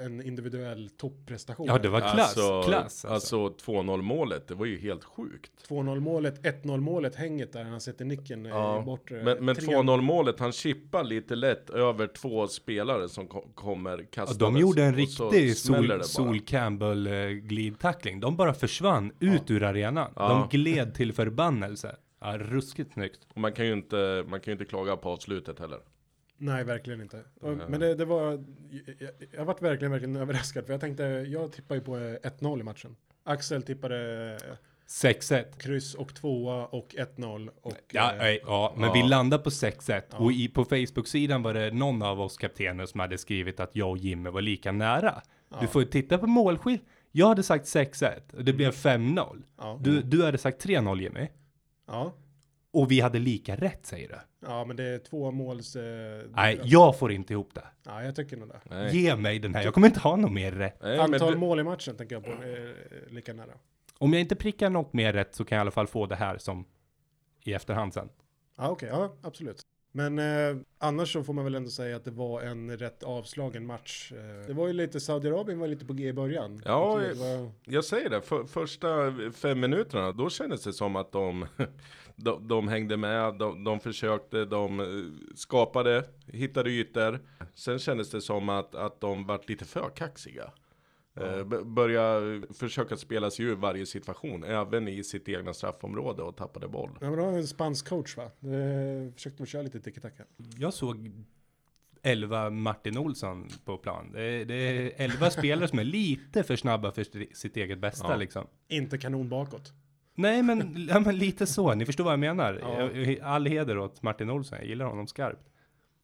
en 0.00 0.22
individuell 0.26 0.90
topprestation. 0.90 1.66
Ja, 1.66 1.78
det 1.78 1.88
var 1.88 2.00
klass. 2.00 2.18
Alltså, 2.18 2.62
klass 2.62 3.04
alltså 3.04 3.36
2-0 3.48 4.02
målet, 4.02 4.48
det 4.48 4.54
var 4.54 4.66
ju 4.66 4.78
helt 4.78 5.04
sjukt. 5.04 5.52
2-0 5.68 6.00
målet, 6.00 6.42
1-0 6.42 6.80
målet, 6.80 7.14
hänget 7.16 7.52
där 7.52 7.64
han 7.64 7.80
sätter 7.80 8.04
nicken 8.04 8.44
Ja, 8.44 8.76
ja, 8.76 8.82
bort. 8.82 9.10
Men, 9.10 9.44
men 9.44 9.54
tre- 9.56 9.66
2-0 9.74 10.00
målet, 10.00 10.40
han 10.40 10.52
chippar 10.52 11.04
lite 11.04 11.34
lätt 11.34 11.70
över 11.70 12.06
två 12.06 12.48
spelare 12.48 13.08
som 13.08 13.26
ko- 13.26 13.48
kommer 13.54 13.98
Ja, 13.98 14.04
kastas. 14.10 14.38
de 14.38 14.56
gjorde 14.56 14.84
en 14.84 14.94
riktig 14.94 15.56
Sol. 15.56 16.04
Sol 16.04 16.40
Campbell 16.40 17.06
eh, 17.06 17.12
glidtackling. 17.28 18.20
De 18.20 18.36
bara 18.36 18.54
försvann 18.54 19.12
ut 19.20 19.50
ur 19.50 19.62
arenan. 19.62 20.10
Ja. 20.16 20.28
De 20.50 20.58
gled 20.58 20.94
till 20.94 21.12
förbannelse. 21.12 21.96
Ja, 22.20 22.38
ruskigt 22.38 22.92
snyggt. 22.92 23.20
Och 23.34 23.40
man 23.40 23.52
kan 23.52 23.66
ju 23.66 23.72
inte, 23.72 24.24
man 24.28 24.40
kan 24.40 24.50
ju 24.50 24.52
inte 24.52 24.64
klaga 24.64 24.96
på 24.96 25.08
avslutet 25.10 25.58
heller. 25.58 25.78
Nej, 26.42 26.64
verkligen 26.64 27.00
inte. 27.00 27.24
Mm. 27.42 27.58
Men 27.68 27.80
det, 27.80 27.94
det 27.94 28.04
var, 28.04 28.44
jag, 28.98 29.10
jag 29.32 29.44
varit 29.44 29.62
verkligen, 29.62 29.92
verkligen 29.92 30.16
överraskad. 30.16 30.66
För 30.66 30.72
jag 30.72 30.80
tänkte, 30.80 31.02
jag 31.04 31.52
tippade 31.52 31.80
ju 31.80 31.84
på 31.84 31.96
eh, 31.96 32.30
1-0 32.30 32.60
i 32.60 32.62
matchen. 32.62 32.96
Axel 33.24 33.62
tippade 33.62 34.30
eh, 34.44 34.54
6-1. 34.88 35.44
kryss 35.58 35.94
och 35.94 36.14
tvåa 36.14 36.66
och 36.66 36.94
1-0. 37.16 37.50
Och, 37.62 37.72
Ja, 37.92 38.14
eh, 38.28 38.38
ja, 38.46 38.72
men 38.76 38.84
ja. 38.86 38.92
vi 38.92 39.02
landade 39.02 39.42
på 39.42 39.50
6-1 39.50 40.02
Ja. 40.10 40.16
och 40.18 40.32
i, 40.32 40.48
på 40.48 40.64
Facebook-sidan 40.64 41.42
var 41.42 41.54
det 41.54 41.70
någon 41.70 42.02
av 42.02 42.20
oss 42.20 42.36
kaptener 42.36 42.86
som 42.86 43.00
hade 43.00 43.18
skrivit 43.18 43.60
att 43.60 43.76
jag 43.76 43.90
och 43.90 43.98
Jimmy 43.98 44.30
var 44.30 44.40
lika 44.40 44.72
nära. 44.72 45.22
ja, 45.50 45.56
Du 45.60 45.66
får 45.66 45.82
ju 45.82 45.88
titta 45.88 46.18
på 46.18 46.26
målskill. 46.26 46.78
Jag 47.12 47.26
hade 47.28 47.42
sagt 47.42 47.64
6-1 47.64 48.34
och 48.36 48.44
det 48.44 48.52
blev 48.52 48.70
5-0. 48.72 49.42
ja, 49.58 49.78
Du, 49.82 50.02
du 50.02 50.24
hade 50.24 50.38
sagt 50.38 50.64
3-0 50.66 51.00
Jimmy. 51.00 51.28
ja, 51.86 52.12
Och 52.72 52.90
vi 52.90 53.00
hade 53.00 53.18
lika 53.18 53.56
rätt 53.56 53.86
säger 53.86 54.08
du. 54.08 54.18
ja, 54.46 54.64
men 54.64 54.76
det 54.76 54.84
är 54.84 54.98
två 54.98 55.30
måls... 55.30 55.76
Eh, 55.76 56.22
Nej, 56.30 56.60
jag 56.64 56.98
får 56.98 57.12
inte 57.12 57.32
ihop 57.32 57.54
det. 57.54 57.64
Ja, 57.86 58.02
jag 58.02 58.16
tycker 58.16 58.36
nog 58.36 58.48
det. 58.48 58.60
Nej. 58.70 58.96
Ge 58.96 59.16
mig 59.16 59.38
den 59.38 59.54
här, 59.54 59.62
jag 59.62 59.74
kommer 59.74 59.86
inte 59.86 60.00
ha 60.00 60.16
något 60.16 60.32
mer 60.32 60.52
rätt. 60.52 60.82
Nej, 60.82 60.98
Antal 60.98 61.32
du, 61.32 61.38
mål 61.38 61.60
i 61.60 61.62
matchen 61.62 61.96
tänker 61.96 62.14
jag 62.16 62.24
på 62.24 62.30
är 62.30 62.74
lika 63.10 63.32
nära. 63.32 63.52
Om 63.98 64.12
jag 64.12 64.20
inte 64.20 64.36
prickar 64.36 64.70
något 64.70 64.92
mer 64.92 65.12
rätt 65.12 65.34
så 65.34 65.44
kan 65.44 65.56
jag 65.56 65.60
i 65.60 65.62
alla 65.62 65.70
fall 65.70 65.86
få 65.86 66.06
det 66.06 66.16
här 66.16 66.38
som 66.38 66.64
i 67.44 67.52
efterhand 67.52 67.94
sen. 67.94 68.08
Ja, 68.56 68.68
okej, 68.68 68.88
ja, 68.88 69.16
absolut. 69.22 69.62
Men 69.92 70.18
eh, 70.18 70.56
annars 70.78 71.12
så 71.12 71.24
får 71.24 71.32
man 71.32 71.44
väl 71.44 71.54
ändå 71.54 71.70
säga 71.70 71.96
att 71.96 72.04
det 72.04 72.10
var 72.10 72.42
en 72.42 72.76
rätt 72.78 73.02
avslagen 73.02 73.66
match. 73.66 74.12
Eh, 74.12 74.46
det 74.46 74.52
var 74.52 74.66
ju 74.66 74.72
lite, 74.72 75.00
Saudiarabien 75.00 75.58
var 75.58 75.68
lite 75.68 75.84
på 75.84 75.92
G 75.92 76.08
i 76.08 76.12
början. 76.12 76.62
Ja, 76.64 77.02
Jag 77.02 77.14
var, 77.14 77.50
jag 77.64 77.84
säger 77.84 78.10
det, 78.10 78.22
för, 78.22 78.44
första 78.44 78.88
fem 79.34 79.60
minuterna, 79.60 80.12
då 80.12 80.30
kändes 80.30 80.62
det 80.62 80.72
som 80.72 80.96
att 80.96 81.12
de, 81.12 81.46
de, 82.16 82.48
de 82.48 82.68
hängde 82.68 82.96
med, 82.96 83.34
de, 83.34 83.64
de 83.64 83.80
försökte, 83.80 84.44
de 84.44 84.80
eh, 84.80 84.86
skapade, 85.34 86.04
hittade 86.26 86.70
ytor. 86.70 87.20
Sen 87.54 87.78
kändes 87.78 88.10
det 88.10 88.20
som 88.20 88.48
att, 88.48 88.74
att 88.74 89.00
de 89.00 89.26
vart 89.26 89.48
lite 89.48 89.64
för 89.64 89.90
kaxiga. 89.96 90.50
Eh, 91.16 91.44
b- 91.44 91.62
börja 91.64 92.20
försöka 92.54 92.96
spela 92.96 93.30
sig 93.30 93.44
ur 93.44 93.54
varje 93.54 93.86
situation, 93.86 94.44
även 94.44 94.88
i 94.88 95.04
sitt 95.04 95.28
egna 95.28 95.54
straffområde 95.54 96.22
och 96.22 96.36
tappade 96.36 96.68
boll. 96.68 96.90
ja, 97.00 97.06
men 97.10 97.18
det 97.18 97.24
var 97.24 97.32
en 97.32 97.46
spansk 97.46 97.88
coach 97.88 98.16
va? 98.16 98.30
Det 98.40 99.12
försökte 99.14 99.42
de 99.42 99.46
köra 99.46 99.62
lite 99.62 99.80
tiki-taka. 99.80 100.24
Jag 100.58 100.74
såg 100.74 101.10
11 102.02 102.50
Martin 102.50 102.98
Olsson 102.98 103.48
på 103.64 103.78
plan. 103.78 104.12
Det 104.12 104.22
är, 104.22 104.44
det 104.44 104.54
är 104.54 104.92
11 104.96 105.30
spelare 105.30 105.68
som 105.68 105.78
är 105.78 105.84
lite 105.84 106.42
för 106.42 106.56
snabba 106.56 106.92
för 106.92 107.04
sitt- 107.34 107.56
eget 107.56 107.78
bästa 107.78 108.06
Ja. 108.10 108.16
liksom. 108.16 108.46
Inte 108.68 108.98
kanon 108.98 109.28
bakåt. 109.28 109.72
Nej 110.14 110.42
men, 110.42 110.86
ja, 110.90 111.00
men 111.00 111.18
lite 111.18 111.46
så, 111.46 111.74
ni 111.74 111.86
förstår 111.86 112.04
vad 112.04 112.12
jag 112.12 112.20
menar. 112.20 112.60
Ja. 112.62 113.24
All 113.26 113.46
heder 113.46 113.78
åt 113.78 114.02
Martin 114.02 114.30
Olsson, 114.30 114.58
jag 114.58 114.68
gillar 114.68 114.84
honom 114.86 115.06
skarpt. 115.06 115.48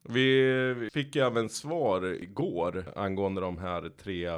Vi 0.09 0.89
fick 0.93 1.17
även 1.17 1.49
svar 1.49 2.05
igår 2.23 2.85
angående 2.97 3.41
de 3.41 3.59
här 3.59 3.91
tre 4.03 4.31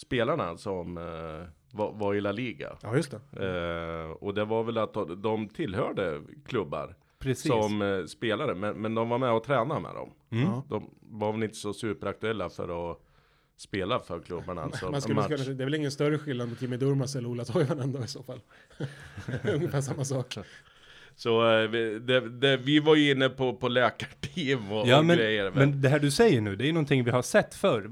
spelarna 0.00 0.56
som 0.56 0.98
eh, 0.98 1.48
var, 1.72 1.92
var 1.92 2.14
i 2.14 2.20
La 2.20 2.32
Liga. 2.32 2.76
Ja, 2.82 2.96
just 2.96 3.10
det. 3.10 3.46
Eh, 3.46 4.10
och 4.10 4.34
det 4.34 4.44
var 4.44 4.64
väl 4.64 4.78
att 4.78 4.94
de, 4.94 5.22
de 5.22 5.48
tillhörde 5.48 6.22
klubbar 6.46 6.96
Precis. 7.18 7.52
som 7.52 7.82
eh, 7.82 8.04
spelare, 8.04 8.54
men, 8.54 8.76
men 8.76 8.94
de 8.94 9.08
var 9.08 9.18
med 9.18 9.32
och 9.32 9.44
tränade 9.44 9.80
med 9.80 9.94
dem. 9.94 10.10
Mm. 10.30 10.48
De 10.68 10.90
var 11.00 11.32
väl 11.32 11.42
inte 11.42 11.56
så 11.56 11.72
superaktuella 11.72 12.50
för 12.50 12.90
att 12.92 13.00
spela 13.56 14.00
för 14.00 14.20
klubbarna. 14.20 14.62
Alltså, 14.62 14.90
Man 14.90 15.00
skulle, 15.00 15.14
match. 15.14 15.24
skulle, 15.40 15.54
det 15.54 15.62
är 15.62 15.66
väl 15.66 15.74
ingen 15.74 15.90
större 15.90 16.18
skillnad 16.18 16.48
mot 16.48 16.62
Jimmy 16.62 16.76
Durmaz 16.76 17.16
eller 17.16 17.28
Ola 17.28 17.44
Toivonen 17.44 17.92
då 17.92 18.04
i 18.04 18.06
så 18.06 18.22
fall. 18.22 18.40
Ungefär 19.54 19.80
samma 19.80 20.04
sak. 20.04 20.38
Så 21.20 21.60
eh, 21.60 21.68
vi, 21.68 21.98
det, 21.98 22.28
det, 22.28 22.56
vi 22.56 22.80
var 22.80 22.96
ju 22.96 23.10
inne 23.10 23.28
på, 23.28 23.54
på 23.56 23.68
läkarteam 23.68 24.72
och, 24.72 24.88
Ja 24.88 24.98
och 24.98 25.04
men, 25.04 25.16
grejer. 25.16 25.50
men 25.54 25.80
det 25.80 25.88
här 25.88 25.98
du 25.98 26.10
säger 26.10 26.40
nu, 26.40 26.56
det 26.56 26.68
är 26.68 26.72
någonting 26.72 27.04
vi 27.04 27.10
har 27.10 27.22
sett 27.22 27.54
förr. 27.54 27.90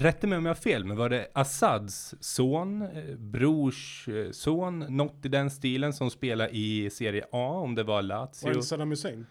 Rätta 0.00 0.26
mig 0.26 0.38
om 0.38 0.46
jag 0.46 0.50
har 0.50 0.60
fel, 0.60 0.84
men 0.84 0.96
var 0.96 1.08
det 1.08 1.28
Assads 1.34 2.14
son, 2.20 2.82
eh, 2.82 3.16
brors 3.16 4.08
eh, 4.08 4.30
son, 4.30 4.78
något 4.78 5.24
i 5.24 5.28
den 5.28 5.50
stilen 5.50 5.92
som 5.92 6.10
spelar 6.10 6.48
i 6.54 6.90
Serie 6.90 7.24
A, 7.32 7.48
om 7.50 7.74
det 7.74 7.82
var 7.82 7.94
Var 7.94 8.02
Lazio? 8.02 8.52
det 8.54 8.62
Saddam 8.62 8.90
Hussein? 8.90 9.26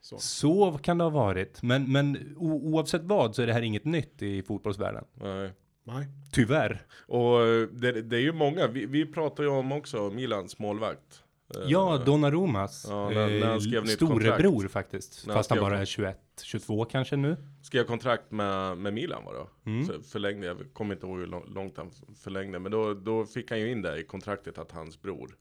Så. 0.00 0.18
Så 0.18 0.78
kan 0.82 0.98
det 0.98 1.04
ha 1.04 1.10
varit, 1.10 1.62
men, 1.62 1.92
men 1.92 2.34
o, 2.36 2.74
oavsett 2.74 3.02
vad 3.02 3.34
så 3.34 3.42
är 3.42 3.46
det 3.46 3.52
här 3.52 3.62
inget 3.62 3.84
nytt 3.84 4.22
i 4.22 4.42
fotbollsvärlden. 4.42 5.04
Nej. 5.14 5.50
Nej. 5.84 6.06
Tyvärr. 6.32 6.82
Och 7.06 7.38
det, 7.72 8.02
det 8.02 8.16
är 8.16 8.20
ju 8.20 8.32
många, 8.32 8.66
vi, 8.66 8.86
vi 8.86 9.06
pratar 9.06 9.42
ju 9.42 9.48
om 9.48 9.72
också 9.72 10.10
Milans 10.10 10.58
målvakt. 10.58 11.22
Eh, 11.56 11.62
Ja, 11.66 12.02
Donnarumas. 12.06 12.86
Ja, 12.88 13.10
när- 13.10 13.40
när 13.40 13.46
han 13.46 13.60
skrev 13.60 13.82
nytt 13.82 13.92
storebror 13.92 14.50
kontrakt. 14.52 14.72
faktiskt. 14.72 15.26
När 15.26 15.34
Fast 15.34 15.50
han 15.50 15.58
bara 15.60 15.78
är 15.78 15.84
21, 15.84 16.18
22 16.42 16.84
kanske 16.84 17.16
nu. 17.16 17.36
Skrev 17.62 17.84
kontrakt 17.84 18.30
med, 18.30 18.78
med 18.78 18.94
Milan 18.94 19.24
var 19.24 19.34
det 19.34 19.70
Mm. 19.70 19.86
Så 19.86 19.92
förlängde, 20.02 20.46
jag 20.46 20.56
kommer 20.72 20.94
inte 20.94 21.06
ihåg 21.06 21.18
hur 21.18 21.26
lång- 21.26 21.54
långt 21.54 21.76
han 21.76 21.90
förlängde. 22.22 22.58
Men 22.58 22.72
då, 22.72 22.94
då 22.94 23.24
fick 23.26 23.50
han 23.50 23.60
ju 23.60 23.70
in 23.72 23.82
det 23.82 23.98
i 24.00 24.04
kontraktet 24.04 24.58
att 24.58 24.72
hans 24.72 25.02
bror. 25.02 25.36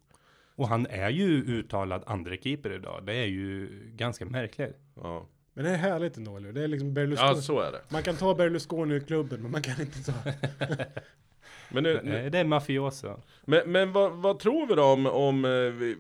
Och 0.55 0.67
han 0.67 0.87
är 0.89 1.09
ju 1.09 1.43
uttalad 1.43 2.03
andra 2.07 2.35
keeper 2.37 2.71
idag. 2.73 3.03
Det 3.05 3.13
är 3.15 3.25
ju 3.25 3.69
ganska 3.95 4.25
märkligt. 4.25 4.77
Ja, 4.95 5.27
Men 5.53 5.65
det 5.65 5.71
är 5.71 5.77
härligt 5.77 6.17
ändå, 6.17 6.37
eller? 6.37 6.51
Det 6.53 6.63
är 6.63 6.67
liksom 6.67 6.93
Berlusconi. 6.93 7.29
ja 7.29 7.35
så 7.35 7.59
är 7.59 7.71
det. 7.71 7.81
Man 7.89 8.03
kan 8.03 8.15
ta 8.15 8.35
Berlusconi 8.35 8.93
ur 8.95 8.99
klubben, 8.99 9.41
men 9.41 9.51
man 9.51 9.61
kan 9.61 9.81
inte 9.81 10.03
ta... 10.03 10.13
Men, 11.69 11.83
nu, 11.83 12.01
nu, 12.03 12.29
det 12.29 12.37
är 12.37 12.45
mafioso. 12.45 13.21
men, 13.45 13.71
men 13.71 13.91
vad, 13.91 14.11
vad 14.11 14.39
tror 14.39 14.67
vi 14.67 14.75
då 14.75 14.83
om, 14.83 15.05
om 15.05 15.45
eh, 15.45 15.51
vi, 15.51 15.97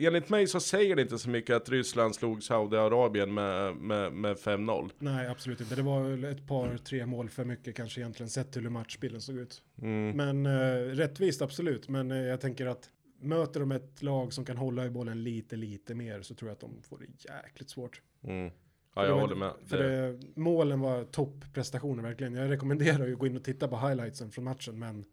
Enligt 0.00 0.28
mig 0.28 0.46
så 0.46 0.60
säger 0.60 0.96
det 0.96 1.02
inte 1.02 1.18
så 1.18 1.30
mycket 1.30 1.56
att 1.56 1.68
Ryssland 1.68 2.14
slog 2.14 2.42
Saudiarabien 2.42 3.34
med, 3.34 3.76
med, 3.76 4.12
med 4.12 4.36
5-0. 4.36 4.90
Nej, 4.98 5.26
absolut 5.26 5.60
inte. 5.60 5.74
Det 5.74 5.82
var 5.82 6.02
väl 6.02 6.24
ett 6.24 6.46
par, 6.46 6.76
tre 6.76 7.06
mål 7.06 7.28
för 7.28 7.44
mycket 7.44 7.76
kanske 7.76 8.00
egentligen, 8.00 8.30
sett 8.30 8.52
till 8.52 8.62
hur 8.62 8.70
matchbilden 8.70 9.20
såg 9.20 9.36
ut. 9.36 9.62
Mm. 9.82 10.16
Men 10.16 10.46
eh, 10.46 10.80
rättvist, 10.80 11.42
absolut. 11.42 11.88
Men 11.88 12.10
eh, 12.10 12.18
jag 12.18 12.40
tänker 12.40 12.66
att 12.66 12.90
möter 13.20 13.60
de 13.60 13.72
ett 13.72 14.02
lag 14.02 14.32
som 14.32 14.44
kan 14.44 14.56
hålla 14.56 14.86
i 14.86 14.90
bollen 14.90 15.24
lite, 15.24 15.56
lite 15.56 15.94
mer 15.94 16.22
så 16.22 16.34
tror 16.34 16.48
jag 16.48 16.54
att 16.54 16.60
de 16.60 16.82
får 16.82 16.98
det 16.98 17.32
jäkligt 17.44 17.70
svårt. 17.70 18.02
Mm. 18.24 18.50
Ja, 18.94 19.06
jag 19.06 19.20
håller 19.20 19.36
med. 19.36 19.52
För 19.66 19.78
det, 19.78 20.18
målen 20.34 20.80
var 20.80 21.04
topprestationer 21.04 22.02
verkligen. 22.02 22.34
Jag 22.34 22.50
rekommenderar 22.50 23.06
ju 23.06 23.12
att 23.12 23.18
gå 23.18 23.26
in 23.26 23.36
och 23.36 23.44
titta 23.44 23.68
på 23.68 23.76
highlightsen 23.76 24.30
från 24.30 24.44
matchen, 24.44 24.78
men 24.78 25.04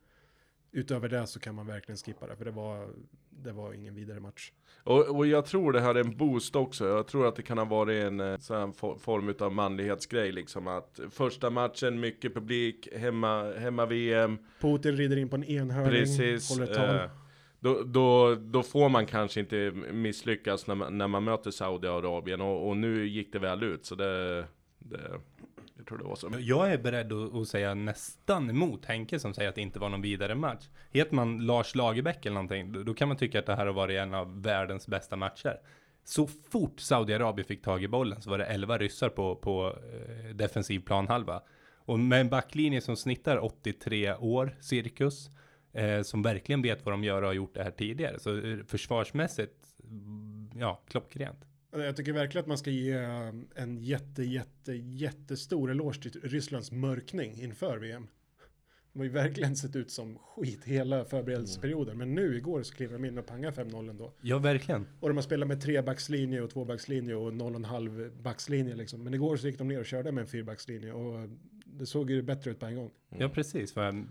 utöver 0.72 1.10
det 1.10 1.28
så 1.28 1.40
kan 1.40 1.56
man 1.56 1.68
verkligen 1.68 1.98
skippa 1.98 2.28
det, 2.28 2.36
för 2.36 2.46
det 2.46 2.52
var, 2.52 2.90
det 3.30 3.52
var 3.52 3.74
ingen 3.74 3.96
vidare 3.96 4.20
match. 4.20 4.52
Och, 4.84 5.16
och 5.16 5.28
jag 5.28 5.46
tror 5.46 5.72
det 5.72 5.82
här 5.82 5.96
är 5.96 6.00
en 6.00 6.18
boost 6.18 6.56
också. 6.56 6.88
Jag 6.88 7.08
tror 7.08 7.28
att 7.28 7.36
det 7.36 7.42
kan 7.42 7.58
ha 7.58 7.66
varit 7.66 8.04
en 8.04 8.20
eh, 8.20 8.38
sån 8.38 8.74
form 8.74 9.34
av 9.40 9.54
manlighetsgrej 9.54 10.32
liksom. 10.32 10.68
Att 10.68 11.00
första 11.10 11.50
matchen, 11.50 12.00
mycket 12.00 12.34
publik, 12.34 12.88
hemma, 12.96 13.54
hemma 13.54 13.86
VM. 13.86 14.38
Putin 14.62 14.98
rider 14.98 15.18
in 15.18 15.30
på 15.30 15.36
en 15.36 15.44
enhörning, 15.44 15.92
Precis. 15.92 16.50
håller 16.50 16.64
ett 16.64 16.78
tal. 16.78 16.96
Eh, 16.96 17.10
då, 17.66 17.84
då, 17.84 18.36
då 18.36 18.64
får 18.64 18.90
man 18.90 19.06
kanske 19.06 19.40
inte 19.40 19.72
misslyckas 19.92 20.68
när 20.68 20.76
man, 20.76 20.98
när 20.98 21.08
man 21.08 21.24
möter 21.24 21.52
Saudiarabien. 21.52 22.42
Och, 22.42 22.68
och 22.68 22.78
nu 22.78 23.08
gick 23.08 23.34
det 23.34 23.40
väl 23.40 23.64
ut. 23.64 23.86
Så 23.86 23.96
det, 23.96 24.46
det 24.80 25.20
jag 25.78 25.86
tror 25.88 25.98
det 25.98 26.04
var 26.04 26.16
så. 26.16 26.32
Jag 26.40 26.72
är 26.72 26.78
beredd 26.78 27.14
att, 27.14 27.36
att 27.36 27.48
säga 27.48 27.74
nästan 27.74 28.50
emot 28.50 28.86
Henke 28.86 29.20
som 29.20 29.34
säger 29.34 29.50
att 29.50 29.56
det 29.56 29.62
inte 29.62 29.80
var 29.80 29.90
någon 29.90 30.02
vidare 30.02 30.36
match. 30.36 30.68
Heter 30.92 31.16
man 31.16 31.46
Lars 31.46 31.76
Lagerbäck 31.76 32.26
eller 32.26 32.34
någonting, 32.34 32.86
då, 32.86 32.94
kan 32.94 33.08
man 33.08 33.18
tycka 33.18 33.40
att 33.40 33.46
det 33.46 33.56
här 33.56 33.66
har 33.66 33.74
varit 33.74 34.00
en 34.00 34.14
av 34.14 34.42
världens 34.42 34.88
bästa 34.88 35.16
matcher. 35.16 35.58
Så 36.04 36.28
fort 36.28 36.80
Saudiarabien 36.80 37.48
fick 37.48 37.62
tag 37.62 37.84
i 37.84 37.88
bollen 37.88 38.22
så 38.22 38.30
var 38.30 38.38
det 38.38 38.46
11 38.46 38.78
ryssar 38.78 39.10
på, 39.10 39.36
på 39.36 39.68
eh, 39.68 40.36
defensiv 40.36 40.80
planhalva. 40.80 41.42
Och 41.76 42.00
med 42.00 42.22
en 42.22 42.30
backlinje 42.30 42.82
som 42.82 42.96
snittar 42.96 43.44
83 43.44 44.16
år 44.16 44.56
cirkus, 44.62 45.30
eh, 45.76 46.02
som 46.02 46.22
verkligen 46.22 46.62
vet 46.62 46.86
vad 46.86 46.94
de 46.94 47.04
gör 47.04 47.22
och 47.22 47.28
har 47.28 47.34
gjort 47.34 47.56
det 47.56 47.64
här 47.64 47.72
tidigare. 47.72 48.20
Så 48.20 48.38
eh, 48.38 48.58
försvarsmässigt, 48.68 49.56
mm, 49.84 50.50
ja, 50.56 50.82
klockrent. 50.88 51.46
Jag 51.72 51.96
tycker 51.96 52.14
verkligen 52.14 52.44
att 52.44 52.48
man 52.48 52.58
ska 52.58 52.70
ge 52.70 52.94
eh, 52.94 53.32
en 53.56 53.78
jätte, 53.78 54.24
jätte, 54.24 54.74
jättestor 54.74 55.72
eloge 55.72 56.02
till 56.02 56.22
Rysslands 56.24 56.72
mörkning 56.72 57.42
inför 57.42 57.78
VM. 57.78 58.08
De 58.94 59.00
har 59.00 59.06
ju 59.06 59.12
verkligen 59.12 59.56
sett 59.56 59.76
ut 59.76 59.92
som 59.92 60.18
skit 60.18 60.64
hela 60.64 61.06
förberedelseperioden, 61.06 61.98
men 61.98 62.16
nu 62.16 62.38
igår 62.38 62.64
så 62.64 62.76
kliver 62.76 62.94
de 62.94 63.06
in 63.06 63.18
och 63.18 63.26
pangar 63.26 63.52
5-0 63.52 63.90
ändå. 63.90 64.14
Ja, 64.22 64.38
verkligen. 64.40 64.88
Och 65.00 65.10
de 65.10 65.18
har 65.18 65.22
spelat 65.22 65.48
med 65.48 65.62
trebackslinje 65.62 66.42
och 66.42 66.50
tvåbackslinje 66.50 67.16
och 67.16 67.32
0,5 67.32 68.22
backslinje 68.22 68.76
liksom. 68.76 69.04
Men 69.04 69.14
igår 69.14 69.38
så 69.38 69.48
gick 69.48 69.58
de 69.58 69.68
ner 69.68 69.80
och 69.80 69.86
körde 69.86 70.12
med 70.12 70.22
en 70.22 70.28
fyrbackslinje 70.28 70.94
och 70.94 71.30
det 71.80 71.86
såg 71.86 72.12
ju 72.12 72.22
bättre 72.22 72.52
ut 72.52 72.60
på 72.60 72.66
en 72.66 72.76
gång. 72.76 72.92
Ja, 73.18 73.30
precis. 73.30 73.76
Vad 73.76 73.86
jag 73.86 73.94
syf- 73.94 74.06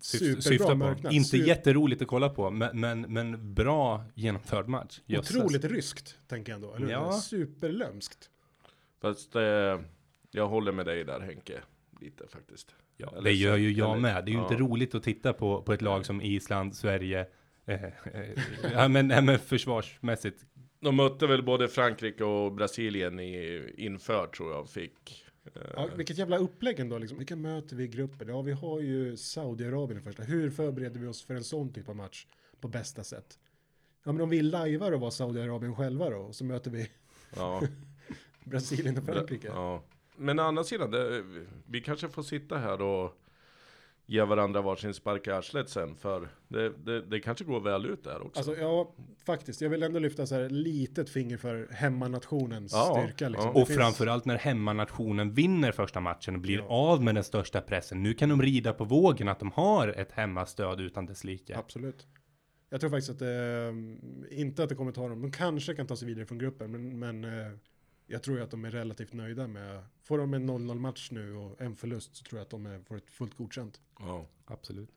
Superbra 0.00 0.40
syftar 0.42 0.68
på. 0.68 0.74
marknad. 0.74 1.12
Inte 1.12 1.28
Super- 1.28 1.46
jätteroligt 1.46 2.02
att 2.02 2.08
kolla 2.08 2.28
på, 2.28 2.50
men, 2.50 2.80
men, 2.80 3.00
men 3.00 3.54
bra 3.54 4.04
genomförd 4.14 4.68
match. 4.68 5.00
Jösses. 5.06 5.36
Otroligt 5.36 5.64
ryskt, 5.64 6.18
tänker 6.28 6.52
jag 6.52 6.56
ändå. 6.56 6.74
Eller? 6.74 6.90
Ja. 6.90 7.12
Superlömskt. 7.12 8.30
Fast 9.00 9.36
eh, 9.36 9.42
jag 10.30 10.48
håller 10.48 10.72
med 10.72 10.86
dig 10.86 11.04
där 11.04 11.20
Henke. 11.20 11.60
Lite 12.00 12.24
faktiskt. 12.28 12.74
Ja, 12.96 13.08
Eller 13.12 13.22
det 13.22 13.32
gör 13.32 13.56
ju 13.56 13.72
jag 13.72 13.90
eller- 13.90 14.00
med. 14.00 14.24
Det 14.24 14.30
är 14.30 14.32
ju 14.32 14.38
ja. 14.38 14.42
inte 14.42 14.56
roligt 14.62 14.94
att 14.94 15.02
titta 15.02 15.32
på, 15.32 15.62
på 15.62 15.72
ett 15.72 15.82
lag 15.82 16.06
som 16.06 16.22
Island, 16.22 16.76
Sverige, 16.76 17.26
eh, 17.66 17.84
eh, 17.84 17.90
ja, 18.72 18.88
men, 18.88 19.08
nej, 19.08 19.22
men 19.22 19.38
försvarsmässigt. 19.38 20.44
De 20.80 20.96
mötte 20.96 21.26
väl 21.26 21.42
både 21.42 21.68
Frankrike 21.68 22.24
och 22.24 22.52
Brasilien 22.52 23.20
i, 23.20 23.64
inför 23.76 24.26
tror 24.26 24.52
jag 24.52 24.68
fick. 24.70 25.24
Eh, 25.44 25.62
Ja, 25.74 25.88
vilket 25.96 26.18
jävla 26.18 26.38
upplägg 26.38 26.80
ändå. 26.80 26.98
Liksom. 26.98 27.18
Vilka 27.18 27.36
möter 27.36 27.76
vi 27.76 27.84
i 27.84 27.88
gruppen? 27.88 28.28
Ja, 28.28 28.42
vi 28.42 28.52
har 28.52 28.80
ju 28.80 29.16
Saudiarabien 29.16 30.02
första. 30.02 30.22
Hur 30.22 30.50
förbereder 30.50 31.00
vi 31.00 31.06
oss 31.06 31.22
för 31.22 31.34
en 31.34 31.44
sån 31.44 31.72
typ 31.72 31.88
av 31.88 31.96
match 31.96 32.26
på 32.60 32.68
bästa 32.68 33.04
sätt? 33.04 33.38
Ja, 34.04 34.12
men 34.12 34.20
om 34.20 34.28
vi 34.30 34.42
lajvar 34.42 34.92
och 34.92 35.00
var 35.00 35.10
Saudiarabien 35.10 35.76
själva 35.76 36.10
då, 36.10 36.16
och 36.16 36.34
så 36.34 36.44
möter 36.44 36.70
vi 36.70 36.90
ja, 37.36 37.62
Brasilien 38.44 38.98
och 38.98 39.04
Frankrike. 39.04 39.46
ja. 39.46 39.84
Men 40.16 40.38
å 40.38 40.42
andra 40.42 40.64
sidan, 40.64 40.90
det, 40.90 41.24
vi 41.66 41.80
kanske 41.80 42.08
får 42.08 42.22
sitta 42.22 42.58
här 42.58 42.82
och 42.82 43.19
ge 44.10 44.24
varandra 44.24 44.62
varsin 44.62 44.94
spark 44.94 45.26
i 45.26 45.30
arslet 45.30 45.68
sen. 45.68 45.96
För 45.96 46.28
det, 46.48 46.72
det, 46.84 47.00
det 47.02 47.20
kanske 47.20 47.44
går 47.44 47.60
väl 47.60 47.86
ut 47.86 48.04
där 48.04 48.22
också. 48.26 48.38
Alltså, 48.38 48.56
ja, 48.56 48.94
faktiskt. 49.26 49.60
Jag 49.60 49.70
vill 49.70 49.82
ändå 49.82 49.98
lyfta 49.98 50.26
så 50.26 50.34
här 50.34 50.48
litet 50.48 51.10
finger 51.10 51.36
för 51.36 51.68
hemmanationens 51.72 52.72
Ja, 52.72 52.98
styrka. 53.02 53.28
Liksom. 53.28 53.50
ja. 53.54 53.60
Och 53.60 53.66
finns- 53.68 53.78
framförallt 53.80 54.24
när 54.24 54.38
hemmanationen 54.38 55.32
vinner 55.34 55.72
första 55.72 56.00
matchen 56.00 56.34
och 56.34 56.40
blir 56.40 56.58
Ja. 56.58 56.64
av 56.68 57.02
med 57.04 57.14
den 57.14 57.24
största 57.24 57.60
pressen. 57.60 58.02
Nu 58.02 58.14
kan 58.14 58.28
de 58.28 58.42
rida 58.42 58.72
på 58.72 58.84
vågen 58.84 59.28
att 59.28 59.38
de 59.38 59.50
har 59.54 59.88
ett 59.88 60.12
hemmastöd 60.12 60.80
utan 60.80 61.06
dess 61.06 61.24
like. 61.24 61.56
Absolut. 61.58 62.06
Jag 62.70 62.80
tror 62.80 62.90
faktiskt 62.90 63.10
att 63.10 63.18
det, 63.18 63.74
inte 64.30 64.62
att 64.62 64.68
det 64.68 64.74
kommer 64.74 64.92
ta 64.92 65.08
dem, 65.08 65.22
de 65.22 65.32
kanske 65.32 65.74
kan 65.74 65.86
ta 65.86 65.96
sig 65.96 66.08
vidare 66.08 66.26
från 66.26 66.38
gruppen, 66.38 66.70
men, 66.70 66.98
men 66.98 67.24
eh, 67.24 67.52
jag 68.10 68.22
tror 68.22 68.36
ju 68.36 68.42
att 68.42 68.50
de 68.50 68.64
är 68.64 68.70
relativt 68.70 69.12
nöjda 69.12 69.46
med, 69.46 69.82
får 70.02 70.18
de 70.18 70.34
en 70.34 70.50
0-0 70.50 70.78
match 70.78 71.08
nu 71.10 71.34
och 71.36 71.60
en 71.60 71.76
förlust 71.76 72.16
så 72.16 72.24
tror 72.24 72.38
jag 72.38 72.44
att 72.44 72.50
de 72.50 72.66
är, 72.66 72.80
får 72.80 72.96
ett 72.96 73.10
fullt 73.10 73.34
godkänt. 73.36 73.80
Ja. 73.98 74.26
Absolut. 74.44 74.90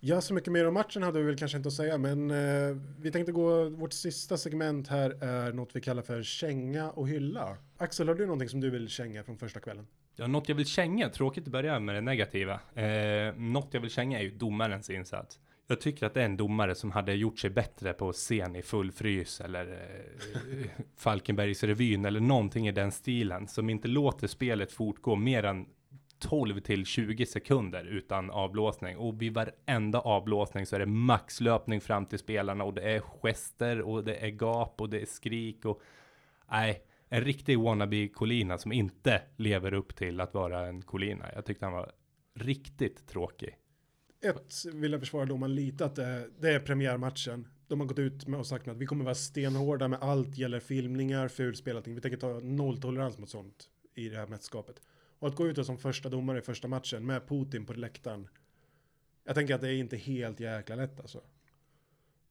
Ja, 0.00 0.20
så 0.20 0.34
mycket 0.34 0.52
mer 0.52 0.66
om 0.68 0.74
matchen 0.74 1.02
hade 1.02 1.18
vi 1.18 1.24
väl 1.24 1.38
kanske 1.38 1.56
inte 1.56 1.68
att 1.68 1.72
säga, 1.72 1.98
men 1.98 2.30
eh, 2.30 2.76
vi 2.98 3.10
tänkte 3.10 3.32
gå, 3.32 3.68
vårt 3.68 3.92
sista 3.92 4.36
segment 4.36 4.88
här 4.88 5.10
är 5.24 5.52
något 5.52 5.76
vi 5.76 5.80
kallar 5.80 6.02
för 6.02 6.22
känga 6.22 6.90
och 6.90 7.08
hylla. 7.08 7.56
Axel, 7.76 8.08
har 8.08 8.14
du 8.14 8.26
någonting 8.26 8.48
som 8.48 8.60
du 8.60 8.70
vill 8.70 8.88
känga 8.88 9.24
från 9.24 9.38
första 9.38 9.60
kvällen? 9.60 9.86
Ja, 10.20 10.26
något 10.26 10.48
jag 10.48 10.56
vill 10.56 10.66
känga, 10.66 11.08
tråkigt 11.08 11.46
att 11.46 11.52
börja 11.52 11.80
med 11.80 11.94
det 11.94 12.00
negativa. 12.00 12.60
Eh, 12.74 13.34
något 13.36 13.68
jag 13.74 13.80
vill 13.80 13.90
känga 13.90 14.18
är 14.18 14.22
ju 14.22 14.30
domarens 14.30 14.90
insats. 14.90 15.38
Jag 15.66 15.80
tycker 15.80 16.06
att 16.06 16.14
det 16.14 16.20
är 16.20 16.24
en 16.24 16.36
domare 16.36 16.74
som 16.74 16.90
hade 16.90 17.14
gjort 17.14 17.38
sig 17.38 17.50
bättre 17.50 17.92
på 17.92 18.12
scen 18.12 18.56
i 18.56 18.62
full 18.62 18.92
frys 18.92 19.40
eller 19.40 19.72
eh, 19.72 20.68
Falkenbergsrevyn 20.96 22.04
eller 22.04 22.20
någonting 22.20 22.68
i 22.68 22.72
den 22.72 22.92
stilen 22.92 23.48
som 23.48 23.70
inte 23.70 23.88
låter 23.88 24.26
spelet 24.26 24.72
fortgå 24.72 25.16
mer 25.16 25.44
än 25.44 25.66
12 26.18 26.60
till 26.60 26.86
20 26.86 27.26
sekunder 27.26 27.84
utan 27.84 28.30
avblåsning 28.30 28.96
och 28.96 29.22
vid 29.22 29.34
varenda 29.34 30.00
avblåsning 30.00 30.66
så 30.66 30.76
är 30.76 30.80
det 30.80 30.86
maxlöpning 30.86 31.80
fram 31.80 32.06
till 32.06 32.18
spelarna 32.18 32.64
och 32.64 32.74
det 32.74 32.82
är 32.82 33.00
gester 33.00 33.80
och 33.80 34.04
det 34.04 34.16
är 34.16 34.28
gap 34.28 34.80
och 34.80 34.90
det 34.90 35.00
är 35.00 35.06
skrik 35.06 35.64
och 35.64 35.80
nej, 36.50 36.82
en 37.08 37.24
riktig 37.24 37.58
wannabe 37.58 38.08
Colina 38.08 38.58
som 38.58 38.72
inte 38.72 39.22
lever 39.36 39.74
upp 39.74 39.96
till 39.96 40.20
att 40.20 40.34
vara 40.34 40.66
en 40.66 40.82
Colina. 40.82 41.30
Jag 41.34 41.44
tyckte 41.44 41.64
han 41.64 41.72
var 41.72 41.92
riktigt 42.34 43.06
tråkig. 43.06 43.56
Ett 44.20 44.74
vill 44.74 44.92
jag 44.92 45.00
försvara 45.00 45.26
domaren 45.26 45.54
lite 45.54 45.84
att 45.84 45.96
det, 45.96 46.16
eh, 46.16 46.22
det 46.40 46.54
är 46.54 46.60
premiärmatchen. 46.60 47.48
De 47.66 47.80
har 47.80 47.86
gått 47.86 47.98
ut 47.98 48.26
med 48.26 48.40
och 48.40 48.46
sagt 48.46 48.68
att 48.68 48.76
vi 48.76 48.86
kommer 48.86 49.04
vara 49.04 49.14
stenhårda 49.14 49.88
med 49.88 49.98
allt 50.02 50.38
gäller 50.38 50.60
filmningar, 50.60 51.28
fulspel, 51.28 51.76
allting. 51.76 51.94
Vi 51.94 52.00
tänker 52.00 52.18
ta 52.18 52.40
nolltolerans 52.40 53.18
mot 53.18 53.30
sånt 53.30 53.70
i 53.94 54.08
det 54.08 54.16
här 54.16 54.26
mästerskapet. 54.26 54.82
Och 55.18 55.28
att 55.28 55.36
gå 55.36 55.46
ut 55.46 55.66
som 55.66 55.78
första 55.78 56.08
domare 56.08 56.38
i 56.38 56.42
första 56.42 56.68
matchen 56.68 57.06
med 57.06 57.28
Putin 57.28 57.66
på 57.66 57.72
läktaren. 57.72 58.28
Jag 59.24 59.34
tänker 59.34 59.54
att 59.54 59.60
det 59.60 59.68
är 59.68 59.76
inte 59.76 59.96
helt 59.96 60.40
jäkla 60.40 60.76
lätt 60.76 61.00
alltså. 61.00 61.20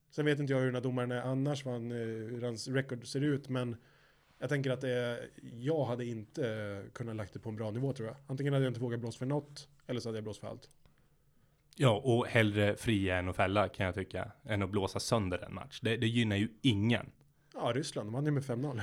Sen 0.09 0.25
vet 0.25 0.39
inte 0.39 0.53
jag 0.53 0.59
hur 0.59 0.65
den 0.65 0.75
här 0.75 0.81
domaren 0.81 1.11
är 1.11 1.21
annars, 1.21 1.65
vad 1.65 1.73
han, 1.73 1.91
eh, 1.91 1.97
hur 1.97 2.41
hans 2.41 2.67
record 2.67 3.07
ser 3.07 3.21
ut, 3.21 3.49
men 3.49 3.75
jag 4.39 4.49
tänker 4.49 4.71
att 4.71 4.81
det 4.81 5.19
jag 5.59 5.85
hade 5.85 6.05
inte 6.05 6.49
eh, 6.49 6.91
kunnat 6.91 7.15
lagt 7.15 7.33
det 7.33 7.39
på 7.39 7.49
en 7.49 7.55
bra 7.55 7.71
nivå 7.71 7.93
tror 7.93 8.07
jag. 8.07 8.17
Antingen 8.27 8.53
hade 8.53 8.65
jag 8.65 8.69
inte 8.69 8.79
vågat 8.79 8.99
blåsa 8.99 9.17
för 9.17 9.25
något, 9.25 9.67
eller 9.87 9.99
så 9.99 10.09
hade 10.09 10.17
jag 10.17 10.23
blåst 10.23 10.39
för 10.39 10.47
allt. 10.47 10.69
Ja, 11.75 12.01
och 12.03 12.27
hellre 12.27 12.75
fria 12.75 13.17
än 13.17 13.29
att 13.29 13.35
fälla 13.35 13.69
kan 13.69 13.85
jag 13.85 13.95
tycka, 13.95 14.31
än 14.45 14.61
att 14.61 14.69
blåsa 14.69 14.99
sönder 14.99 15.39
en 15.39 15.53
match. 15.53 15.79
Det, 15.81 15.97
det 15.97 16.07
gynnar 16.07 16.35
ju 16.35 16.49
ingen. 16.61 17.11
Ja, 17.53 17.71
Ryssland, 17.75 18.07
de 18.07 18.13
vann 18.13 18.25
ju 18.25 18.31
med 18.31 18.43
5-0. 18.43 18.81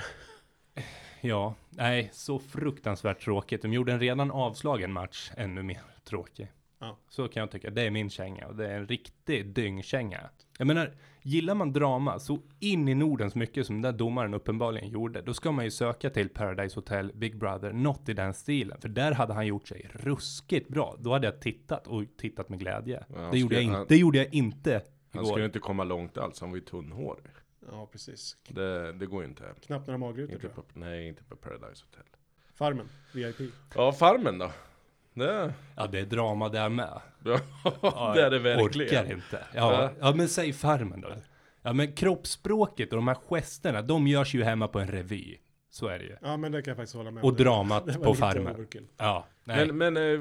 Ja, 1.21 1.55
nej, 1.71 2.11
så 2.13 2.39
fruktansvärt 2.39 3.21
tråkigt. 3.21 3.63
De 3.63 3.73
gjorde 3.73 3.93
en 3.93 4.01
redan 4.01 4.31
avslagen 4.31 4.93
match 4.93 5.31
ännu 5.37 5.63
mer 5.63 5.83
tråkig. 6.05 6.53
Ja. 6.79 6.99
Så 7.09 7.29
kan 7.29 7.41
jag 7.41 7.51
tycka. 7.51 7.71
Det 7.71 7.83
är 7.83 7.91
min 7.91 8.11
känga 8.11 8.47
och 8.47 8.57
det 8.57 8.69
är 8.69 8.77
en 8.77 8.87
riktig 8.87 9.47
dyngkänga. 9.47 10.21
Jag 10.59 10.67
menar, 10.67 10.95
gillar 11.27 11.55
man 11.55 11.73
drama 11.73 12.19
så 12.19 12.39
in 12.61 12.89
i 12.89 12.95
Norden 12.95 13.31
så 13.31 13.39
mycket 13.39 13.67
som 13.67 13.83
den 13.83 13.93
där 13.93 13.99
domaren 13.99 14.35
uppenbarligen 14.35 14.89
gjorde, 14.89 15.23
då 15.23 15.35
ska 15.35 15.53
man 15.53 15.65
ju 15.65 15.71
söka 15.71 16.11
till 16.11 16.29
Paradise 16.29 16.77
Hotel, 16.77 17.13
Big 17.15 17.39
Brother, 17.39 17.73
något 17.73 18.09
i 18.09 18.13
den 18.15 18.35
stilen. 18.35 18.81
För 18.81 18.89
där 18.89 19.13
hade 19.13 19.35
han 19.35 19.47
gjort 19.47 19.69
sig 19.69 19.91
ruskigt 19.95 20.69
bra. 20.69 20.97
Då 20.99 21.13
hade 21.13 21.27
jag 21.27 21.41
tittat 21.41 21.87
och 21.87 22.03
tittat 22.19 22.49
med 22.49 22.59
glädje. 22.59 23.05
Ja, 23.09 23.15
han 23.23 23.31
det, 23.31 23.39
gjorde 23.39 23.55
jag 23.55 23.65
inte, 23.65 23.77
han- 23.77 23.87
det 23.89 23.97
gjorde 23.97 24.19
jag 24.19 24.35
inte 24.35 24.73
Han 25.11 25.21
igår. 25.23 25.33
skulle 25.33 25.45
inte 25.45 25.59
komma 25.59 25.85
långt 25.85 26.19
alls, 26.19 26.41
han 26.41 26.51
var 26.51 26.57
ju 26.57 26.63
tunnhårig. 26.65 27.25
Ja, 27.71 27.89
precis. 27.93 28.37
Det, 28.49 28.93
det 28.93 29.07
går 29.07 29.23
ju 29.23 29.29
inte. 29.29 29.45
Knappt 29.61 29.87
några 29.87 29.99
magrutor 29.99 30.35
Inte 30.35 30.41
tror 30.41 30.53
jag. 30.57 30.69
på, 30.75 30.79
nej, 30.79 31.09
inte 31.09 31.25
på 31.25 31.37
Paradise 31.37 31.85
Hotel. 31.85 32.05
Farmen, 32.55 32.89
VIP. 33.15 33.53
Ja, 33.75 33.93
Farmen 33.93 34.39
då? 34.39 34.51
Det, 35.15 35.53
Ja, 35.77 35.87
det 35.87 35.99
är 36.01 36.05
drama 36.07 36.49
där 36.49 36.69
med. 36.69 37.01
ja, 37.83 38.13
det 38.15 38.23
är 38.23 38.31
det 38.31 38.51
jag 38.51 38.63
Orkar 38.63 38.79
verkligen. 38.79 39.07
inte. 39.11 39.39
Ja, 39.55 39.83
Ja. 39.83 39.91
ja, 40.01 40.15
men 40.17 40.29
säg 40.29 40.53
Farmen 40.53 41.01
då. 41.01 41.09
Ja, 41.63 41.73
men 41.73 41.93
kroppsspråket 41.93 42.91
och 42.93 42.97
de 42.97 43.09
här 43.09 43.15
gesterna, 43.31 43.83
de 43.83 44.07
görs 44.07 44.35
ju 44.35 44.43
hemma 44.45 44.69
på 44.69 44.79
en 44.81 44.89
revy. 44.89 45.37
Så 45.71 45.87
är 45.87 45.99
det 45.99 46.05
ju. 46.05 46.17
Ja, 46.23 46.37
men 46.37 46.53
det 46.53 46.63
kan 46.63 46.71
jag 46.71 46.77
faktiskt 46.77 46.97
hålla 46.97 47.11
med 47.11 47.23
Och 47.25 47.29
om. 47.31 47.37
Det- 47.37 47.45
dramat 47.45 47.87
det 47.93 47.93
på 47.95 48.15
Farmen. 48.15 48.55
overkill. 48.57 48.87
Ja, 48.97 49.27
nej. 49.45 49.67
Men, 49.73 49.95
men 49.95 50.15
eh, 50.15 50.21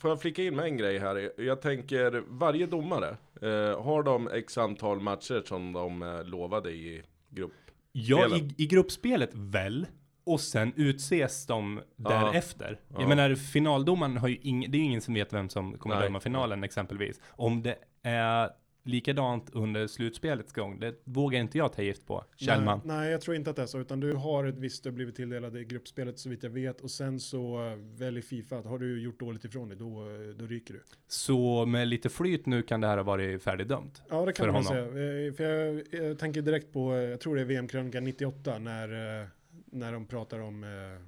får 0.00 0.10
jag 0.10 0.20
flika 0.20 0.42
in 0.42 0.56
med 0.56 0.64
en 0.64 0.76
grej 0.76 0.98
här? 0.98 1.30
Jag 1.40 1.60
tänker, 1.62 2.22
varje 2.28 2.66
domare, 2.66 3.08
eh, 3.42 3.82
har 3.82 4.02
de 4.02 4.28
x 4.28 4.58
antal 4.58 5.00
matcher 5.00 5.42
som 5.46 5.72
de 5.72 6.02
eh, 6.02 6.24
lovade 6.24 6.70
i 6.70 7.02
grupp? 7.30 7.52
ja, 7.92 8.36
i, 8.36 8.54
i 8.58 8.66
gruppspelet 8.66 9.30
väl. 9.34 9.86
Och 10.32 10.40
sen 10.40 10.72
utses 10.76 11.46
de 11.46 11.80
därefter. 11.96 12.80
Ja. 12.88 12.96
Jag 13.00 13.08
menar, 13.08 13.34
finaldomaren 13.34 14.16
har 14.16 14.28
ju 14.28 14.36
ing, 14.36 14.70
det 14.70 14.76
är 14.76 14.80
ju 14.80 14.84
ingen 14.84 15.00
som 15.00 15.14
vet 15.14 15.32
vem 15.32 15.48
som 15.48 15.78
kommer 15.78 15.94
Nej. 15.96 16.04
döma 16.04 16.20
finalen 16.20 16.64
exempelvis. 16.64 17.20
Om 17.30 17.62
det 17.62 17.76
är 18.02 18.50
likadant 18.82 19.50
under 19.52 19.86
slutspelets 19.86 20.52
gång, 20.52 20.80
det 20.80 20.94
vågar 21.04 21.40
inte 21.40 21.58
jag 21.58 21.72
ta 21.72 21.82
gift 21.82 22.06
på. 22.06 22.24
Kjellman. 22.36 22.80
Nej, 22.84 22.96
nej, 22.96 23.10
jag 23.10 23.20
tror 23.20 23.36
inte 23.36 23.50
att 23.50 23.56
det 23.56 23.62
är 23.62 23.66
så, 23.66 23.80
utan 23.80 24.00
du 24.00 24.12
har 24.12 24.44
ett 24.44 24.58
visst, 24.58 24.82
du 24.84 24.90
har 24.90 24.94
blivit 24.94 25.16
tilldelad 25.16 25.56
i 25.56 25.64
gruppspelet 25.64 26.18
så 26.18 26.28
vitt 26.28 26.42
jag 26.42 26.50
vet, 26.50 26.80
och 26.80 26.90
sen 26.90 27.20
så 27.20 27.66
eh, 27.66 27.76
väl 27.98 28.18
i 28.18 28.22
Fifa, 28.22 28.58
att 28.58 28.66
har 28.66 28.78
du 28.78 29.02
gjort 29.02 29.20
dåligt 29.20 29.44
ifrån 29.44 29.68
dig, 29.68 29.78
då, 29.78 29.86
eh, 29.86 30.36
då 30.36 30.46
ryker 30.46 30.74
du. 30.74 30.82
Så 31.08 31.66
med 31.66 31.88
lite 31.88 32.08
flyt 32.08 32.46
nu 32.46 32.62
kan 32.62 32.80
det 32.80 32.86
här 32.86 32.96
ha 32.96 33.04
varit 33.04 33.42
färdigdömt. 33.42 34.02
Ja, 34.10 34.24
det 34.24 34.32
kan 34.32 34.46
man 34.46 34.54
honom. 34.54 34.92
säga. 34.92 35.26
Eh, 35.26 35.32
För 35.32 35.44
jag, 35.44 35.82
jag 35.90 36.18
tänker 36.18 36.42
direkt 36.42 36.72
på, 36.72 36.96
jag 36.96 37.20
tror 37.20 37.34
det 37.36 37.40
är 37.40 37.44
VM-krönika 37.44 38.00
98, 38.00 38.58
när, 38.58 39.28
när 39.70 39.92
de 39.92 40.06
pratar 40.06 40.38
om, 40.38 40.64
eh, 40.64 40.70
jag 40.70 41.00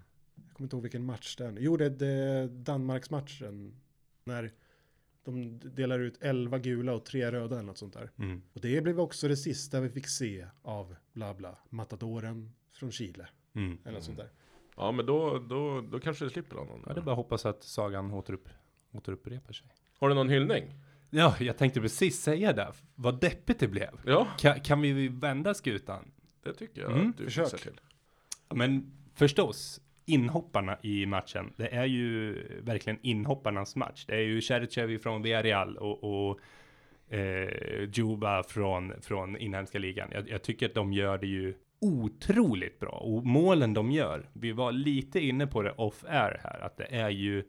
kommer 0.53 0.65
inte 0.67 0.77
ihåg 0.77 0.83
vilken 0.83 1.05
match 1.05 1.37
den, 1.37 1.57
jo 1.61 1.77
det 1.77 2.07
är 2.07 2.49
Danmarksmatchen, 2.49 3.81
när 4.25 4.53
de 5.25 5.59
delar 5.59 5.99
ut 5.99 6.19
11 6.21 6.59
gula 6.59 6.95
och 6.95 7.05
3 7.05 7.33
röda 7.33 7.55
eller 7.57 7.67
något 7.67 7.79
sånt 7.79 7.93
där. 7.95 8.11
Mm. 8.19 8.43
Och 8.53 8.61
det 8.61 8.81
blev 8.83 9.01
också 9.01 9.29
det 9.29 9.37
sista 9.37 9.81
vi 9.81 9.89
fick 9.89 10.07
se 10.09 10.47
av 10.63 10.97
bla 11.13 11.35
bla, 11.35 11.59
matadoren 11.71 12.53
från 12.73 12.93
Chile. 12.93 13.29
Mm. 13.55 13.79
Eller 13.85 13.93
något 13.95 14.05
sånt 14.05 14.19
där. 14.19 14.31
Ja, 14.77 14.93
men 14.93 15.07
då, 15.07 15.39
då, 15.39 15.81
då 15.81 16.01
kanske 16.01 16.25
det 16.25 16.31
slipper 16.31 16.57
honom. 16.57 16.85
Ja, 16.87 16.93
det 16.95 17.01
är 17.01 17.03
bara 17.03 17.11
att 17.11 17.17
hoppas 17.17 17.47
att 17.47 17.63
sagan 17.65 18.11
återupp, 18.13 18.49
återupprepar 18.93 19.53
sig. 19.53 19.67
Har 19.99 20.09
du 20.09 20.15
någon 20.15 20.29
hyllning? 20.29 20.75
Ja, 21.11 21.37
jag 21.41 21.57
tänkte 21.59 21.81
precis 21.81 22.21
säga 22.21 22.53
det. 22.53 22.73
Vad 22.95 23.21
deppigt 23.21 23.59
det 23.61 23.69
blev. 23.69 24.01
Ja, 24.07 24.29
Kan, 24.39 24.61
kan 24.61 24.81
vi 24.81 25.09
vända 25.09 25.55
skutan? 25.55 26.11
det 26.43 26.55
tycker 26.55 26.81
jag 26.83 26.93
Mm, 26.93 27.11
att 27.11 27.17
du 27.17 27.25
försök. 27.25 27.63
till. 27.63 27.81
Men 28.55 28.93
förstås, 29.15 29.81
inhopparna 30.05 30.79
i 30.83 31.07
matchen. 31.07 31.53
Det 31.57 31.75
är 31.75 31.85
ju 31.85 32.33
verkligen 32.63 32.99
inhopparnas 33.03 33.77
match. 33.77 34.05
Det 34.07 34.15
är 34.15 34.21
ju 34.21 34.41
Cherchev 34.41 34.99
från 34.99 35.23
Villarreal 35.23 35.77
och, 35.77 36.05
och 36.05 36.41
eh, 37.15 37.89
Juba 37.93 38.43
från, 38.43 38.93
från 39.03 39.37
inhemska 39.37 39.79
ligan. 39.79 40.09
Jag, 40.13 40.31
jag 40.31 40.43
tycker 40.43 40.67
att 40.67 40.75
de 40.75 40.93
gör 40.93 41.19
det 41.19 41.27
ju 41.27 41.55
otroligt 41.81 42.79
bra. 42.81 42.91
Och 42.91 43.27
målen 43.27 43.75
de 43.75 43.91
gör, 43.91 44.31
vi 44.33 44.53
var 44.53 44.73
lite 44.73 45.21
inne 45.21 45.47
på 45.47 45.63
det 45.63 45.73
off-air 45.73 46.41
här, 46.43 46.61
att 46.61 46.77
det 46.77 46.85
är 46.85 47.11
ju 47.11 47.45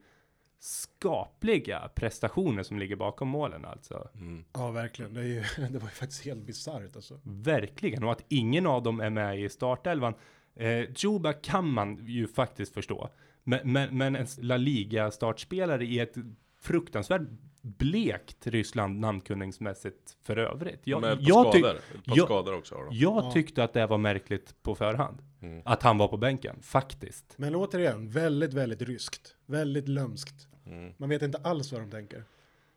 skapliga 0.60 1.90
prestationer 1.96 2.64
som 2.64 2.80
ligger 2.80 2.96
bakom 2.96 3.28
målen 3.28 3.66
alltså. 3.66 4.10
Mm. 4.16 4.46
Ja, 4.54 4.72
verkligen. 4.72 5.14
Det, 5.14 5.22
är 5.22 5.26
ju, 5.26 5.42
det 5.70 5.80
var 5.80 5.88
ju 5.88 5.94
faktiskt 5.94 6.26
helt 6.26 6.46
bisarrt 6.46 6.96
alltså. 6.96 7.20
Verkligen, 7.24 8.04
och 8.04 8.12
att 8.12 8.26
ingen 8.28 8.66
av 8.66 8.84
dem 8.84 9.00
är 9.00 9.10
med 9.10 9.40
i 9.40 9.50
startelvan. 9.50 10.14
Eh, 10.56 10.86
Juba 10.98 11.34
kan 11.34 11.68
man 11.70 12.06
ju 12.08 12.28
faktiskt 12.28 12.74
förstå. 12.74 13.10
Men, 13.44 13.72
men, 13.72 13.98
men 13.98 14.16
en 14.16 14.28
La 14.42 14.58
Liga-startspelare 14.58 15.86
i 15.86 16.00
ett 16.00 16.16
fruktansvärt 16.62 17.22
blekt 17.62 18.48
Ryssland 18.48 19.00
namnkunningsmässigt 19.00 20.18
för 20.24 20.38
övrigt. 20.38 20.80
Jag, 20.84 21.02
Men 21.02 21.18
par 21.18 21.24
jag, 21.28 21.48
skador, 21.54 21.78
jag- 22.06 22.26
skador 22.26 22.58
också 22.58 22.76
har 22.76 22.86
de. 22.86 22.96
jag 22.96 23.24
Ja. 23.24 23.32
tyckte 23.32 23.64
att 23.64 23.74
det 23.74 23.88
var 23.88 23.98
märkligt 23.98 24.56
på 24.64 24.76
förhand. 24.76 25.18
Mm. 25.42 25.62
Att 25.66 25.84
han 25.84 25.98
var 25.98 26.08
på 26.08 26.18
bänken, 26.18 26.56
faktiskt. 26.62 27.34
Men 27.38 27.56
återigen, 27.56 28.10
väldigt, 28.10 28.54
väldigt 28.54 28.82
ryskt. 28.82 29.36
Väldigt 29.46 29.88
lömskt. 29.88 30.48
Mm. 30.66 30.94
Man 30.98 31.10
vet 31.10 31.22
inte 31.22 31.38
alls 31.38 31.72
vad 31.72 31.82
de 31.82 31.92
tänker. 31.92 32.24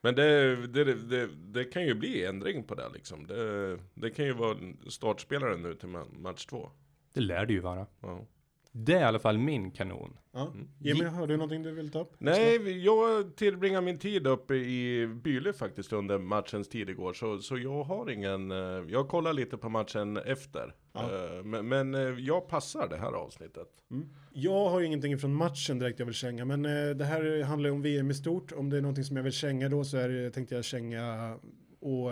Men 0.00 0.14
det, 0.14 0.56
det, 0.66 0.84
det, 0.94 1.26
det 1.36 1.64
kan 1.64 1.84
ju 1.86 1.94
bli 1.94 2.24
ändring 2.24 2.64
på 2.64 2.74
det 2.74 2.88
liksom. 2.94 3.26
Det, 3.26 3.78
det 3.94 4.10
kan 4.10 4.24
ju 4.24 4.32
vara 4.32 4.56
startspelaren 4.88 5.62
nu 5.62 5.74
till 5.74 5.88
ma- 5.88 6.18
match 6.18 6.46
två. 6.46 6.70
Det 7.16 7.22
lär 7.22 7.46
det 7.46 7.52
ju 7.52 7.60
vara. 7.60 7.86
Ja. 8.00 8.26
Det 8.72 8.94
är 8.94 9.00
i 9.00 9.04
alla 9.04 9.18
fall 9.18 9.38
min 9.38 9.70
kanon. 9.70 10.16
Ja. 10.32 10.50
Mm. 10.54 10.68
Jimmy, 10.78 11.04
har 11.04 11.26
du 11.26 11.36
någonting 11.36 11.62
du 11.62 11.72
vill 11.72 11.90
ta 11.90 12.00
upp? 12.00 12.12
Nej, 12.18 12.84
jag 12.84 13.36
tillbringar 13.36 13.80
min 13.80 13.98
tid 13.98 14.26
uppe 14.26 14.54
i 14.54 15.06
Byle 15.06 15.52
faktiskt 15.52 15.92
under 15.92 16.18
matchens 16.18 16.68
tid 16.68 16.90
igår. 16.90 17.12
Så, 17.12 17.38
så 17.38 17.58
jag 17.58 17.84
har 17.84 18.10
ingen, 18.10 18.50
eh, 18.50 18.58
jag 18.88 19.08
kollar 19.08 19.32
lite 19.32 19.56
på 19.56 19.68
matchen 19.68 20.16
efter. 20.16 20.74
Ja. 20.92 21.00
Eh, 21.00 21.44
Men, 21.44 21.68
men 21.68 21.94
eh, 21.94 22.00
jag 22.00 22.48
passar 22.48 22.88
det 22.88 22.96
här 22.96 23.12
avsnittet. 23.12 23.68
Mm. 23.90 24.08
Jag 24.32 24.70
har 24.70 24.80
ju 24.80 24.86
ingenting 24.86 25.18
från 25.18 25.34
matchen 25.34 25.78
direkt 25.78 25.98
jag 25.98 26.06
vill 26.06 26.14
känga, 26.14 26.44
men 26.44 26.62
det 26.98 27.04
här 27.04 27.42
handlar 27.42 27.68
ju 27.68 27.74
om 27.74 27.82
VM 27.82 28.10
i 28.10 28.14
stort. 28.14 28.52
Om 28.52 28.70
det 28.70 28.76
är 28.76 28.80
någonting 28.80 29.04
som 29.04 29.16
jag 29.16 29.24
vill 29.24 29.32
känga 29.32 29.68
då 29.68 29.84
så 29.84 29.96
är 29.96 30.30
tänkte 30.30 30.54
jag 30.54 30.64
känga, 30.64 31.34
och 31.80 32.10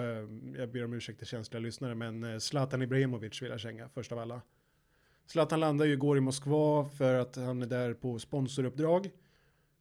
jag 0.57 0.69
ber 0.73 0.85
om 0.85 0.93
ursäkt 0.93 1.19
till 1.19 1.27
känsliga 1.27 1.61
lyssnare, 1.61 1.95
men 1.95 2.41
Zlatan 2.41 2.83
Ibrahimovic 2.83 3.43
vill 3.43 3.51
jag 3.51 3.61
känga 3.61 3.89
först 3.89 4.13
av 4.13 4.19
alla. 4.19 4.43
Zlatan 5.27 5.61
landar 5.61 5.87
ju 5.87 5.93
igår 5.93 6.19
i 6.19 6.21
Moskva 6.21 6.85
för 6.85 7.15
att 7.15 7.37
han 7.37 7.63
är 7.63 7.67
där 7.67 7.95
på 7.95 8.19
sponsoruppdrag. 8.19 9.11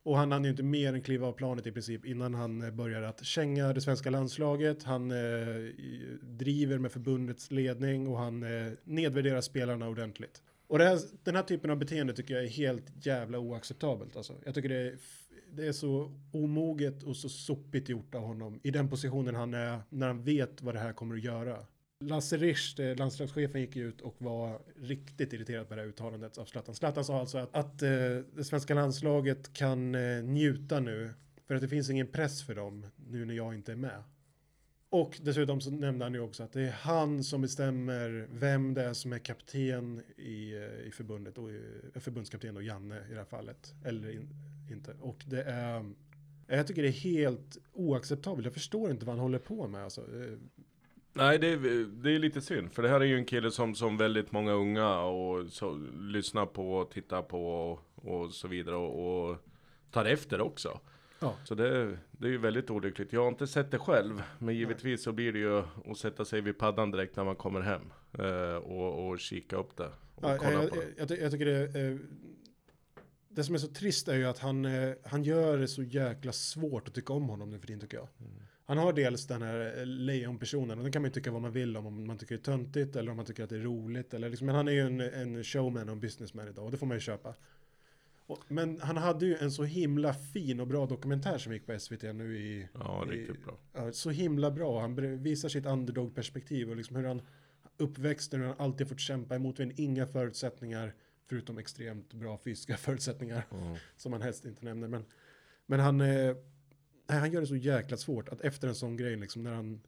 Och 0.04 0.18
han 0.18 0.32
hann 0.32 0.44
ju 0.44 0.50
inte 0.50 0.64
mer 0.64 0.94
än 0.94 1.02
kliva 1.02 1.28
av 1.28 1.32
planet 1.32 1.68
i 1.68 1.72
princip 1.72 2.06
innan 2.06 2.34
han 2.34 2.60
började 2.60 2.76
börjar 2.76 3.02
att 3.02 3.26
känga 3.26 3.74
det 3.74 3.82
svenska 3.82 4.10
landslaget. 4.10 4.84
Han 4.84 5.12
eh, 5.12 5.18
driver 6.22 6.78
med 6.78 6.92
förbundets 6.92 7.52
ledning 7.52 8.08
och 8.08 8.18
han 8.18 8.44
eh, 8.44 8.72
nedvärderar 8.84 9.42
spelarna 9.42 9.88
ordentligt. 9.88 10.42
Och 10.68 10.78
det 10.78 10.86
här, 10.86 11.00
den 11.24 11.36
här 11.36 11.44
typen 11.44 11.72
av 11.72 11.78
beteende 11.78 12.14
tycker 12.14 12.34
jag 12.34 12.44
är 12.44 12.50
helt 12.50 13.06
jävla 13.06 13.40
oacceptabelt. 13.40 14.16
Alltså. 14.16 14.34
Jag 14.46 14.56
tycker 14.56 14.70
det 14.70 14.76
är, 14.76 14.98
det 15.52 15.68
är 15.68 15.72
så 15.72 16.12
omoget 16.32 17.04
och 17.04 17.18
så 17.18 17.30
sopigt 17.30 17.90
gjort 17.90 18.16
av 18.16 18.22
honom 18.22 18.60
i 18.64 18.72
den 18.72 18.90
positionen 18.90 19.36
han 19.36 19.54
är 19.54 19.80
när 19.90 20.08
han 20.08 20.24
vet 20.24 20.62
vad 20.62 20.76
det 20.76 20.80
här 20.80 20.94
kommer 20.94 21.16
att 21.16 21.24
göra. 21.24 21.58
Lasse 22.08 22.38
Richt, 22.38 22.80
eh, 22.80 22.96
landslagschefen, 22.96 23.62
gick 23.62 23.76
ut 23.76 24.02
och 24.02 24.16
var 24.18 24.62
riktigt 24.82 25.34
irriterad 25.34 25.70
på 25.70 25.76
det 25.76 25.82
här 25.82 25.88
uttalandet 25.88 26.38
av 26.38 26.46
Zlatan. 26.46 26.76
Zlatan 26.76 27.06
sa 27.06 27.20
alltså 27.20 27.38
att, 27.38 27.56
att 27.56 27.82
eh, 27.82 27.90
det 28.36 28.44
svenska 28.44 28.74
landslaget 28.74 29.54
kan 29.54 29.96
eh, 29.96 30.24
njuta 30.24 30.80
nu 30.80 31.14
för 31.48 31.56
att 31.56 31.62
det 31.62 31.68
finns 31.68 31.90
ingen 31.90 32.08
press 32.08 32.44
för 32.44 32.56
dem 32.56 32.86
nu 33.08 33.26
när 33.26 33.34
jag 33.34 33.56
inte 33.56 33.72
är 33.72 33.76
med. 33.76 34.04
Och 34.94 35.20
dessutom 35.22 35.62
så 35.62 35.72
nämnde 35.72 36.06
han 36.06 36.14
ju 36.14 36.20
också 36.20 36.44
att 36.44 36.54
det 36.54 36.62
är 36.62 36.72
han 36.72 37.24
som 37.24 37.42
bestämmer 37.42 38.28
vem 38.32 38.74
det 38.74 38.84
är 38.84 38.94
som 38.94 39.14
är 39.14 39.20
kapten 39.20 40.02
i, 40.18 40.54
eh, 40.54 40.88
i 40.88 40.92
förbundet 40.92 41.38
och 41.38 41.52
eh, 41.52 41.56
förbundskapten 41.96 42.58
och 42.58 42.64
Janne 42.64 42.96
i 42.96 43.12
det 43.12 43.18
här 43.18 43.26
fallet. 43.26 43.74
Eller 43.86 44.10
in, 44.10 44.30
inte. 44.72 44.94
Och 45.02 45.24
det 45.28 45.44
är, 45.44 45.94
jag 46.48 46.68
tycker 46.68 46.82
det 46.82 46.88
är 46.88 46.92
helt 46.92 47.58
oacceptabelt. 47.74 48.46
Jag 48.46 48.54
förstår 48.54 48.92
inte 48.92 49.06
vad 49.06 49.16
han 49.16 49.22
håller 49.22 49.40
på 49.40 49.68
med. 49.68 49.84
Alltså. 49.84 50.02
Nej, 51.14 51.40
det 51.40 51.48
är, 51.48 51.58
det 52.04 52.12
är 52.12 52.20
lite 52.20 52.42
synd. 52.42 52.72
För 52.74 52.84
det 52.84 52.90
här 52.90 53.02
är 53.02 53.06
ju 53.06 53.18
en 53.18 53.26
kille 53.26 53.52
som, 53.52 53.76
som 53.76 53.98
väldigt 53.98 54.32
många 54.32 54.52
unga 54.52 55.00
och 55.00 55.48
så, 55.50 55.88
lyssnar 56.00 56.46
på 56.46 56.74
och 56.74 56.92
tittar 56.92 57.22
på 57.22 57.46
och, 57.46 57.80
och 57.96 58.32
så 58.32 58.48
vidare. 58.48 58.76
Och, 58.76 59.30
och 59.30 59.38
tar 59.92 60.06
efter 60.06 60.42
också. 60.42 60.80
Ja. 61.20 61.36
Så 61.44 61.56
det, 61.56 61.98
det 62.12 62.28
är 62.28 62.32
ju 62.32 62.38
väldigt 62.38 62.70
olyckligt. 62.70 63.14
Jag 63.14 63.22
har 63.22 63.28
inte 63.28 63.48
sett 63.48 63.72
det 63.72 63.80
själv. 63.80 64.24
Men 64.40 64.56
givetvis 64.56 65.04
så 65.04 65.12
blir 65.12 65.34
det 65.34 65.40
ju 65.40 65.64
att 65.92 65.98
sätta 65.98 66.26
sig 66.26 66.42
vid 66.42 66.58
paddan 66.58 66.92
direkt 66.92 67.16
när 67.16 67.24
man 67.24 67.36
kommer 67.36 67.62
hem. 67.62 67.94
Eh, 68.20 68.56
och, 68.56 69.08
och 69.08 69.20
kika 69.20 69.56
upp 69.56 69.78
det. 69.78 69.90
Och 70.16 70.30
Ja, 70.30 70.38
kolla 70.40 70.52
jag, 70.52 70.70
på 70.70 70.76
det. 70.76 70.94
jag, 70.98 71.20
jag 71.22 71.32
tycker 71.32 71.46
det, 71.46 71.80
eh, 71.82 71.98
det 73.30 73.44
som 73.44 73.56
är 73.56 73.60
så 73.60 73.68
trist 73.68 74.08
är 74.08 74.16
ju 74.16 74.26
att 74.26 74.40
han, 74.40 74.66
eh, 74.66 74.94
han 75.06 75.24
gör 75.24 75.58
det 75.58 75.68
så 75.68 75.84
jäkla 75.84 76.32
svårt 76.32 76.88
att 76.88 76.94
tycka 76.94 77.14
om 77.14 77.30
honom 77.30 77.50
nu 77.50 77.60
för 77.60 77.68
tiden 77.68 77.80
tycker 77.80 77.98
jag. 77.98 78.08
Mm. 78.20 78.34
Han 78.66 78.78
har 78.78 78.94
dels 78.94 79.28
den 79.28 79.42
här 79.42 79.80
eh, 79.80 79.86
lejonpersonen 79.86 80.78
och 80.78 80.84
den 80.84 80.92
kan 80.92 81.02
man 81.02 81.10
ju 81.10 81.14
tycka 81.14 81.32
vad 81.32 81.42
man 81.42 81.52
vill 81.52 81.78
om, 81.78 81.86
om 81.88 82.08
man 82.08 82.18
tycker 82.18 82.36
det 82.36 82.42
är 82.42 82.44
töntigt 82.44 82.96
eller 82.96 83.12
om 83.12 83.18
man 83.18 83.26
tycker 83.26 83.44
att 83.44 83.50
det 83.50 83.56
är 83.56 83.60
roligt. 83.60 84.14
Eller 84.14 84.30
liksom, 84.30 84.46
men 84.48 84.56
han 84.56 84.68
är 84.68 84.72
ju 84.72 84.80
en, 84.80 85.00
en 85.00 85.44
showman 85.44 85.90
och 85.90 85.94
en 85.94 86.00
businessman 86.00 86.48
idag 86.48 86.66
och 86.66 86.72
det 86.72 86.78
får 86.78 86.86
man 86.86 86.98
ju 86.98 87.02
köpa. 87.02 87.36
Och, 88.26 88.40
men 88.48 88.82
han 88.82 88.98
hade 88.98 89.26
ju 89.26 89.36
en 89.38 89.52
så 89.52 89.64
himla 89.64 90.14
fin 90.14 90.60
och 90.60 90.68
bra 90.68 90.86
dokumentär 90.86 91.38
som 91.38 91.54
gick 91.54 91.66
på 91.66 91.80
SVT 91.80 92.04
nu 92.04 92.38
i... 92.38 92.68
Ja, 92.74 93.06
i, 93.08 93.10
riktigt 93.12 93.46
bra. 93.46 93.58
Ja, 93.74 93.92
så 93.92 94.10
himla 94.10 94.52
bra. 94.52 94.82
Han 94.82 95.24
visar 95.24 95.50
sitt 95.50 95.66
underdog-perspektiv 95.66 96.70
och 96.70 96.76
liksom 96.76 96.96
hur 96.96 97.04
han 97.04 97.22
uppväxten, 97.78 98.40
hur 98.40 98.48
han 98.48 98.56
alltid 98.60 98.88
fått 98.88 99.00
kämpa 99.00 99.36
emot 99.36 99.58
med 99.58 99.80
inga 99.80 100.08
förutsättningar 100.08 100.94
förutom 101.30 101.58
extremt 101.58 102.14
bra 102.14 102.38
fysiska 102.38 102.78
förutsättningar 102.78 103.46
Mm. 103.52 103.76
som 103.98 104.12
man 104.12 104.22
helst 104.22 104.46
inte 104.46 104.66
nämner. 104.66 104.88
Men, 104.88 105.06
men 105.66 105.80
han, 105.80 106.02
eh, 106.02 106.36
nej, 107.14 107.20
han 107.20 107.32
gör 107.32 107.42
det 107.42 107.48
så 107.48 107.56
jäkla 107.56 107.98
svårt 107.98 108.30
att 108.30 108.42
efter 108.42 108.68
en 108.68 108.76
sån 108.76 108.98
grej, 108.98 109.16
liksom, 109.16 109.44
när 109.44 109.54
han, 109.54 109.82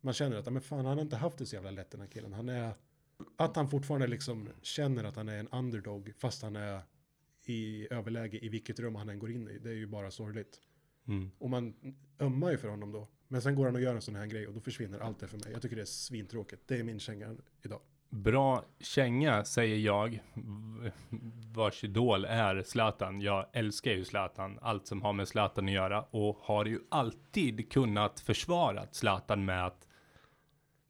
man 0.00 0.14
känner 0.14 0.36
att 0.36 0.52
men 0.52 0.62
fan, 0.62 0.84
han 0.84 0.96
har 0.96 1.02
inte 1.02 1.16
haft 1.16 1.38
det 1.38 1.46
så 1.46 1.54
jävla 1.54 1.70
lätt 1.70 1.90
den 1.90 2.00
här 2.00 2.08
killen. 2.08 2.32
Han 2.32 2.48
är, 2.48 2.74
att 3.36 3.56
han 3.56 3.70
fortfarande 3.70 4.06
liksom 4.06 4.48
känner 4.62 5.04
att 5.04 5.16
han 5.16 5.28
är 5.28 5.38
en 5.38 5.48
underdog 5.48 6.12
fast 6.18 6.42
han 6.42 6.56
är 6.56 6.82
i 7.44 7.88
överläge 7.90 8.44
i 8.44 8.48
vilket 8.48 8.80
rum 8.80 8.94
han 8.94 9.08
än 9.08 9.18
går 9.18 9.30
in 9.30 9.48
i. 9.48 9.58
Det 9.58 9.70
är 9.70 9.74
ju 9.74 9.86
bara 9.86 10.10
sorgligt. 10.10 10.60
Mm. 11.08 11.30
Och 11.38 11.50
man 11.50 11.74
ömmar 12.20 12.50
ju 12.50 12.58
för 12.58 12.68
honom 12.68 12.92
då. 12.92 13.08
Men 13.28 13.42
sen 13.42 13.54
går 13.54 13.64
han 13.64 13.74
och 13.74 13.80
gör 13.80 13.94
en 13.94 14.02
sån 14.02 14.14
här 14.14 14.26
grej 14.26 14.46
och 14.46 14.54
då 14.54 14.60
försvinner 14.60 14.98
allt 14.98 15.20
det 15.20 15.28
för 15.28 15.38
mig. 15.38 15.52
Jag 15.52 15.62
tycker 15.62 15.76
det 15.76 15.82
är 15.82 15.86
svintråkigt. 15.86 16.62
Det 16.66 16.78
är 16.78 16.82
min 16.82 17.00
känga 17.00 17.36
idag. 17.62 17.80
Bra 18.14 18.62
känga, 18.80 19.44
säger 19.44 19.76
jag, 19.76 20.22
vars 21.54 21.84
idol 21.84 22.24
är 22.24 22.62
Zlatan. 22.62 23.20
Jag 23.20 23.46
älskar 23.52 23.90
ju 23.90 24.04
Zlatan, 24.04 24.58
allt 24.62 24.86
som 24.86 25.02
har 25.02 25.12
med 25.12 25.28
Zlatan 25.28 25.64
att 25.64 25.72
göra 25.72 26.02
och 26.02 26.38
har 26.42 26.64
ju 26.64 26.78
alltid 26.88 27.72
kunnat 27.72 28.20
försvara 28.20 28.86
Zlatan 28.92 29.44
med 29.44 29.66
att 29.66 29.88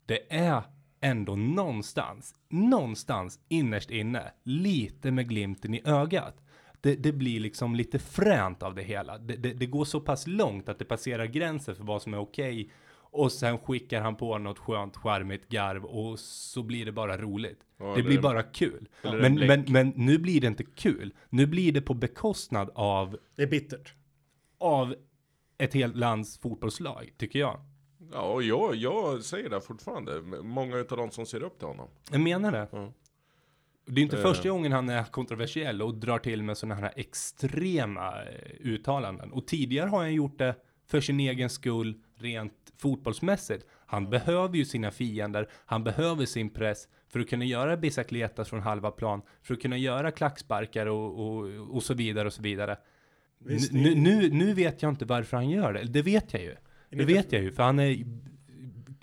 det 0.06 0.32
är 0.32 0.62
ändå 1.00 1.37
någonstans, 1.37 2.34
någonstans 2.48 3.40
innerst 3.48 3.90
inne, 3.90 4.32
lite 4.42 5.10
med 5.10 5.28
glimten 5.28 5.74
i 5.74 5.82
ögat. 5.84 6.42
Det, 6.80 6.94
det 6.94 7.12
blir 7.12 7.40
liksom 7.40 7.74
lite 7.74 7.98
fränt 7.98 8.62
av 8.62 8.74
det 8.74 8.82
hela. 8.82 9.18
Det, 9.18 9.37
det, 9.37 9.52
det 9.52 9.66
går 9.66 9.84
så 9.84 10.00
pass 10.00 10.26
långt 10.26 10.68
att 10.68 10.78
det 10.78 10.84
passerar 10.84 11.26
gränsen 11.26 11.76
för 11.76 11.84
vad 11.84 12.02
som 12.02 12.14
är 12.14 12.18
okej 12.18 12.70
och 13.14 13.33
sen 13.33 13.59
skickar 13.59 14.00
han 14.00 14.16
på 14.16 14.38
något 14.38 14.59
skönt, 14.59 14.96
charmigt 14.96 15.48
garv 15.48 15.85
och 15.85 16.18
så 16.18 16.62
blir 16.62 16.85
det 16.85 16.92
bara 16.92 17.18
roligt. 17.18 17.59
Ja, 17.79 17.85
det 17.85 17.92
eller 17.92 18.03
blir 18.05 18.20
bara 18.20 18.42
kul. 18.42 18.88
Men, 19.03 19.35
men, 19.35 19.64
men 19.68 19.88
nu 19.96 20.18
blir 20.18 20.40
det 20.40 20.46
inte 20.46 20.64
kul. 20.64 21.14
Nu 21.29 21.46
blir 21.46 21.72
det 21.72 21.81
på 21.83 21.94
bekostnad 21.94 22.70
av, 22.74 23.18
Det 23.37 23.42
är 23.42 23.46
bittert. 23.46 23.94
av 24.59 24.94
ett 25.59 25.74
helt 25.74 25.96
lands 25.96 26.38
fotbollslag, 26.38 27.11
tycker 27.16 27.38
jag. 27.38 27.61
Ja, 28.12 28.22
och 28.33 28.42
jag, 28.42 28.74
jag 28.74 29.24
säger 29.24 29.50
det 29.50 29.61
fortfarande. 29.61 30.22
Många 30.42 30.77
utav 30.77 30.98
de 30.98 31.11
som 31.11 31.27
ser 31.27 31.42
upp 31.42 31.59
till 31.59 31.68
honom. 31.68 31.88
Jag 32.11 32.20
menar 32.20 32.53
det. 32.53 32.68
Ja. 32.72 32.92
Det 33.87 34.00
är 34.00 34.03
inte 34.03 34.16
Eh. 34.16 34.22
första 34.22 34.48
gången 34.48 34.72
han 34.72 34.88
är 34.88 35.05
kontroversiell 35.05 35.83
och 35.83 35.94
drar 35.94 36.18
till 36.18 36.42
med 36.42 36.59
sådana 36.59 36.74
här 36.81 36.92
extrema 36.96 38.22
eh, 38.22 38.50
uttalanden. 38.61 39.33
Och 39.33 39.46
tidigare 39.46 39.88
har 39.88 39.98
han 39.98 40.14
gjort 40.14 40.38
det 40.38 40.55
för 40.87 41.00
sin 41.00 41.20
egen 41.20 41.50
skull, 41.50 42.00
rent 42.18 42.72
fotbollsmässigt. 42.79 43.66
Han 43.87 44.11
behöver 44.11 44.57
ju 44.57 44.64
sina 44.64 44.90
fiender, 44.90 45.48
han 45.66 45.85
behöver 45.85 46.27
sin 46.27 46.50
press 46.50 46.88
för 47.09 47.20
att 47.20 47.29
kunna 47.29 47.44
göra 47.44 47.77
bicicletas 47.77 48.48
från 48.48 48.61
halva 48.61 48.90
plan, 48.90 49.22
för 49.42 49.55
att 49.55 49.62
kunna 49.62 49.77
göra 49.77 50.11
klacksparkar 50.11 50.87
och, 50.87 51.20
och, 51.20 51.44
och 51.74 51.83
så 51.83 51.94
vidare 51.94 52.27
och 52.27 52.33
så 52.33 52.42
vidare. 52.42 52.79
Visst, 53.38 53.72
nu, 53.72 53.94
nu, 53.94 54.31
nu 54.31 54.55
vet 54.55 54.83
jag 54.83 54.92
inte 54.92 55.05
varför 55.05 55.37
han 55.37 55.50
gör 55.50 55.72
det. 55.72 55.85
Det 55.85 56.03
vet 56.03 56.33
jag 56.33 56.42
ju. 56.42 56.57
Det 56.90 57.05
vet 57.05 57.33
jag 57.33 57.42
ju, 57.42 57.53
för 57.53 57.62
han 57.62 57.79
är 57.79 58.05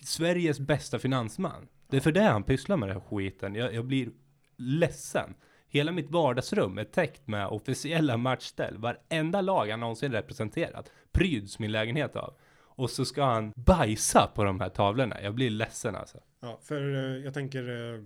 Sveriges 0.01 0.59
bästa 0.59 0.99
finansman. 0.99 1.67
Det 1.89 1.97
är 1.97 2.01
för 2.01 2.11
det 2.11 2.23
han 2.23 2.43
pysslar 2.43 2.77
med 2.77 2.89
den 2.89 2.97
här 2.97 3.03
skiten. 3.09 3.55
Jag, 3.55 3.73
jag 3.73 3.85
blir 3.85 4.09
ledsen. 4.57 5.33
Hela 5.67 5.91
mitt 5.91 6.11
vardagsrum 6.11 6.77
är 6.77 6.83
täckt 6.83 7.27
med 7.27 7.47
officiella 7.47 8.17
matchställ. 8.17 8.77
Varenda 8.77 9.41
lag 9.41 9.69
han 9.69 9.79
någonsin 9.79 10.11
representerat 10.11 10.91
pryds 11.11 11.59
min 11.59 11.71
lägenhet 11.71 12.15
av. 12.15 12.33
Och 12.75 12.89
så 12.89 13.05
ska 13.05 13.23
han 13.23 13.53
bajsa 13.55 14.27
på 14.35 14.43
de 14.43 14.59
här 14.59 14.69
tavlorna. 14.69 15.21
Jag 15.21 15.35
blir 15.35 15.49
ledsen 15.49 15.95
alltså. 15.95 16.17
Ja, 16.39 16.59
för 16.63 16.93
eh, 16.93 17.23
jag 17.23 17.33
tänker, 17.33 17.93
eh, 17.93 18.01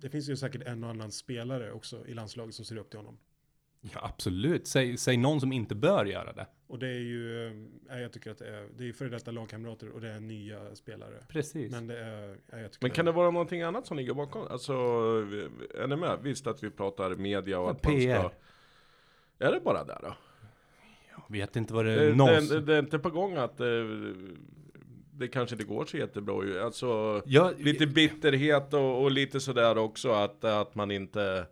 det 0.00 0.10
finns 0.10 0.28
ju 0.28 0.36
säkert 0.36 0.62
en 0.66 0.84
och 0.84 0.90
annan 0.90 1.12
spelare 1.12 1.72
också 1.72 2.06
i 2.06 2.14
landslaget 2.14 2.54
som 2.54 2.64
ser 2.64 2.76
upp 2.76 2.90
till 2.90 2.98
honom. 2.98 3.18
Ja, 3.80 4.00
absolut. 4.02 4.66
Säg, 4.66 4.96
säg 4.96 5.16
någon 5.16 5.40
som 5.40 5.52
inte 5.52 5.74
bör 5.74 6.04
göra 6.04 6.32
det. 6.32 6.46
Och 6.66 6.78
det 6.78 6.88
är 6.88 7.00
ju, 7.00 7.50
nej, 7.88 8.02
jag 8.02 8.12
tycker 8.12 8.30
att 8.30 8.38
det 8.38 8.48
är, 8.48 8.68
det 8.76 8.88
är 8.88 8.92
före 8.92 9.08
detta 9.08 9.30
lagkamrater 9.30 9.88
och 9.88 10.00
det 10.00 10.08
är 10.08 10.20
nya 10.20 10.74
spelare. 10.74 11.24
Precis. 11.28 11.72
Men 11.72 11.86
det 11.86 11.98
är, 11.98 12.28
nej, 12.28 12.62
jag 12.62 12.72
tycker 12.72 12.84
Men 12.84 12.90
kan 12.90 13.04
det 13.04 13.12
vara 13.12 13.30
någonting 13.30 13.62
annat 13.62 13.86
som 13.86 13.96
ligger 13.96 14.14
bakom? 14.14 14.46
Alltså, 14.50 14.72
är 15.74 15.86
ni 15.86 15.96
med? 15.96 16.18
Visst 16.22 16.46
att 16.46 16.62
vi 16.62 16.70
pratar 16.70 17.14
media 17.14 17.60
och 17.60 17.70
att 17.70 17.84
man 17.84 17.92
PR. 17.92 18.18
ska... 18.18 19.46
Är 19.46 19.52
det 19.52 19.60
bara 19.60 19.84
där 19.84 19.98
då? 20.02 20.14
Vet 21.30 21.56
inte 21.56 21.74
vad 21.74 21.84
det 21.84 21.94
Det, 21.94 22.02
är. 22.02 22.06
det, 22.06 22.14
någonsin- 22.14 22.48
det, 22.54 22.60
det 22.60 22.74
är 22.74 22.78
inte 22.78 22.98
på 22.98 23.10
gång 23.10 23.36
att 23.36 23.60
eh, 23.60 23.66
det 25.12 25.28
kanske 25.28 25.54
inte 25.54 25.64
går 25.64 25.84
så 25.84 25.96
jättebra 25.96 26.44
ju. 26.44 26.60
Alltså, 26.60 27.22
Ja, 27.26 27.52
lite 27.58 27.86
bitterhet 27.86 28.74
och, 28.74 29.02
och 29.02 29.10
lite 29.10 29.40
sådär 29.40 29.78
också 29.78 30.10
att, 30.12 30.44
att 30.44 30.74
man 30.74 30.90
inte... 30.90 31.46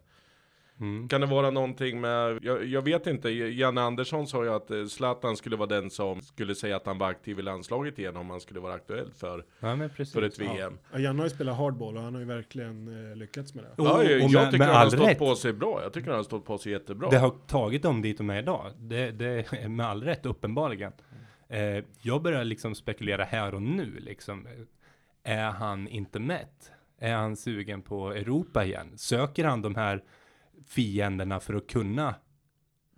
Mm. 0.80 1.08
Kan 1.08 1.20
det 1.20 1.26
vara 1.26 1.50
någonting 1.50 2.00
med, 2.00 2.38
jag, 2.42 2.64
jag 2.66 2.82
vet 2.82 3.06
inte, 3.06 3.30
Janne 3.30 3.80
Andersson 3.80 4.26
sa 4.26 4.44
ju 4.44 4.50
att 4.54 4.70
eh, 4.70 4.84
Zlatan 4.84 5.36
skulle 5.36 5.56
vara 5.56 5.66
den 5.68 5.90
som 5.90 6.20
skulle 6.20 6.54
säga 6.54 6.76
att 6.76 6.86
han 6.86 6.98
var 6.98 7.08
aktiv 7.10 7.38
i 7.38 7.42
landslaget 7.42 7.98
igen 7.98 8.16
om 8.16 8.30
han 8.30 8.40
skulle 8.40 8.60
vara 8.60 8.74
aktuell 8.74 9.10
för, 9.12 9.44
Ja, 9.60 9.76
men 9.76 9.90
precis. 9.90 10.14
för 10.14 10.22
ett 10.22 10.38
VM. 10.38 10.78
Ja, 10.92 10.98
Janne 10.98 11.18
har 11.18 11.26
ju 11.26 11.30
spelat 11.30 11.56
hardball 11.56 11.96
och 11.96 12.02
han 12.02 12.14
har 12.14 12.20
ju 12.20 12.26
verkligen 12.26 13.10
eh, 13.10 13.16
lyckats 13.16 13.54
med 13.54 13.64
det. 13.64 13.82
Och- 13.82 13.88
Ja, 13.88 14.02
jag 14.04 14.24
och 14.24 14.30
jag 14.30 14.32
med- 14.42 14.50
tycker 14.50 14.58
med 14.58 14.66
han 14.74 14.76
har 14.76 14.90
stått 14.90 15.08
rätt. 15.08 15.18
på 15.18 15.34
sig 15.34 15.52
bra. 15.52 15.82
Jag 15.82 15.92
tycker 15.92 16.08
han 16.08 16.16
har 16.16 16.24
stått 16.24 16.44
på 16.44 16.58
sig 16.58 16.72
jättebra. 16.72 17.10
Det 17.10 17.18
har 17.18 17.30
tagit 17.46 17.82
dem 17.82 18.02
dit 18.02 18.18
de 18.18 18.30
är 18.30 18.38
idag. 18.38 18.66
Det, 18.78 19.10
det 19.10 19.52
är 19.52 19.68
med 19.68 19.86
all 19.86 20.02
rätt, 20.02 20.26
uppenbarligen. 20.26 20.92
Eh, 21.48 21.84
jag 22.02 22.22
börjar 22.22 22.44
liksom 22.44 22.74
spekulera 22.74 23.24
här 23.24 23.54
och 23.54 23.62
nu, 23.62 23.96
liksom. 24.00 24.46
Är 25.24 25.50
han 25.50 25.88
inte 25.88 26.18
mätt? 26.20 26.70
Är 27.00 27.14
han 27.14 27.36
sugen 27.36 27.82
på 27.82 28.12
Europa 28.12 28.64
igen? 28.64 28.92
Söker 28.98 29.44
han 29.44 29.62
de 29.62 29.74
här 29.74 30.02
fienderna 30.68 31.40
för 31.40 31.54
att 31.54 31.66
kunna 31.66 32.14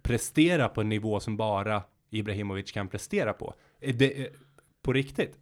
prestera 0.02 0.68
på 0.68 0.80
en 0.80 0.88
nivå 0.88 1.20
som 1.20 1.36
bara 1.36 1.82
Ibrahimovic 2.10 2.72
kan 2.72 2.88
prestera 2.88 3.32
på? 3.32 3.54
Är 3.80 3.92
det, 3.92 4.26
eh, 4.26 4.32
på 4.82 4.92
riktigt? 4.92 5.38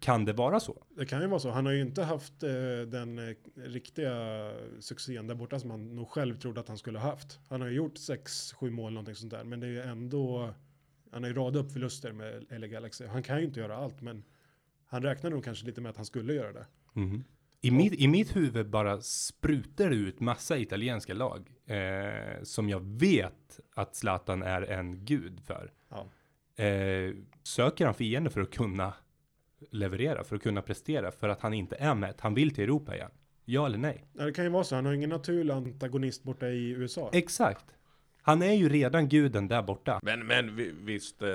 Kan 0.00 0.24
det 0.24 0.32
vara 0.32 0.60
så? 0.60 0.82
Det 0.96 1.06
kan 1.06 1.20
ju 1.20 1.26
vara 1.26 1.40
så. 1.40 1.50
Han 1.50 1.66
har 1.66 1.72
ju 1.72 1.80
inte 1.80 2.02
haft 2.02 2.42
eh, 2.42 2.50
den 2.86 3.18
eh, 3.18 3.36
riktiga 3.54 4.52
succén 4.80 5.26
där 5.26 5.34
borta 5.34 5.60
som 5.60 5.70
han 5.70 5.96
nog 5.96 6.08
själv 6.08 6.38
trodde 6.38 6.60
att 6.60 6.68
han 6.68 6.78
skulle 6.78 6.98
ha 6.98 7.10
haft. 7.10 7.38
Han 7.48 7.60
har 7.60 7.68
ju 7.68 7.74
gjort 7.74 7.94
6-7 7.94 8.70
mål 8.70 8.92
någonting 8.92 9.14
sånt 9.14 9.32
där. 9.32 9.44
Men 9.44 9.60
det 9.60 9.66
är 9.66 9.70
ju 9.70 9.80
ändå, 9.80 10.54
han 11.10 11.22
har 11.22 11.30
ju 11.30 11.36
radat 11.36 11.64
upp 11.64 11.72
förluster 11.72 12.12
med 12.12 12.46
LA 12.50 12.66
Galaxy. 12.66 13.06
Han 13.06 13.22
kan 13.22 13.38
ju 13.38 13.44
inte 13.44 13.60
göra 13.60 13.76
allt 13.76 14.00
men 14.00 14.24
han 14.86 15.02
räknar 15.02 15.30
nog 15.30 15.44
kanske 15.44 15.66
lite 15.66 15.80
med 15.80 15.90
att 15.90 15.96
han 15.96 16.06
skulle 16.06 16.34
göra 16.34 16.52
det. 16.52 16.66
Mhm. 16.92 17.24
I, 17.66 17.70
mitt, 17.70 17.92
I 18.00 18.08
mitt 18.08 18.36
huvud 18.36 18.70
bara 18.70 19.00
sprutar 19.00 19.90
det 19.90 19.96
ut 19.96 20.20
massa 20.20 20.58
italienska 20.58 21.14
lag 21.14 21.50
eh, 21.66 22.42
som 22.42 22.68
jag 22.68 22.80
vet 22.80 23.60
att 23.74 23.94
Zlatan 23.96 24.42
är 24.42 24.62
en 24.62 25.04
gud 25.04 25.40
för. 25.40 25.72
Ja. 25.88 26.06
Eh, 26.64 27.14
söker 27.42 27.84
han 27.84 27.94
fiender 27.94 28.30
för 28.30 28.40
att 28.40 28.50
kunna 28.50 28.92
leverera, 29.70 30.24
för 30.24 30.36
att 30.36 30.42
kunna 30.42 30.62
prestera, 30.62 31.10
för 31.12 31.28
att 31.28 31.40
han 31.42 31.54
inte 31.54 31.76
är 31.76 31.94
mätt, 31.94 32.20
han 32.20 32.34
vill 32.34 32.54
till 32.54 32.64
Europa 32.64 32.94
igen. 32.94 33.10
Ja 33.44 33.66
eller 33.66 33.78
nej? 33.78 34.04
Ja, 34.12 34.24
det 34.24 34.32
kan 34.32 34.44
ju 34.44 34.50
vara 34.50 34.64
så. 34.64 34.74
Han 34.74 34.86
har 34.86 34.92
ingen 34.92 35.10
naturlig 35.10 35.54
antagonist 35.54 36.22
borta 36.22 36.48
i 36.48 36.68
USA. 36.70 37.10
Exakt. 37.12 37.64
Han 38.22 38.42
är 38.42 38.52
ju 38.52 38.68
redan 38.68 39.08
guden 39.08 39.48
där 39.48 39.62
borta. 39.62 40.00
Men, 40.02 40.26
men 40.26 40.56
vi- 40.56 40.72
visst, 40.80 41.22
eh, 41.22 41.28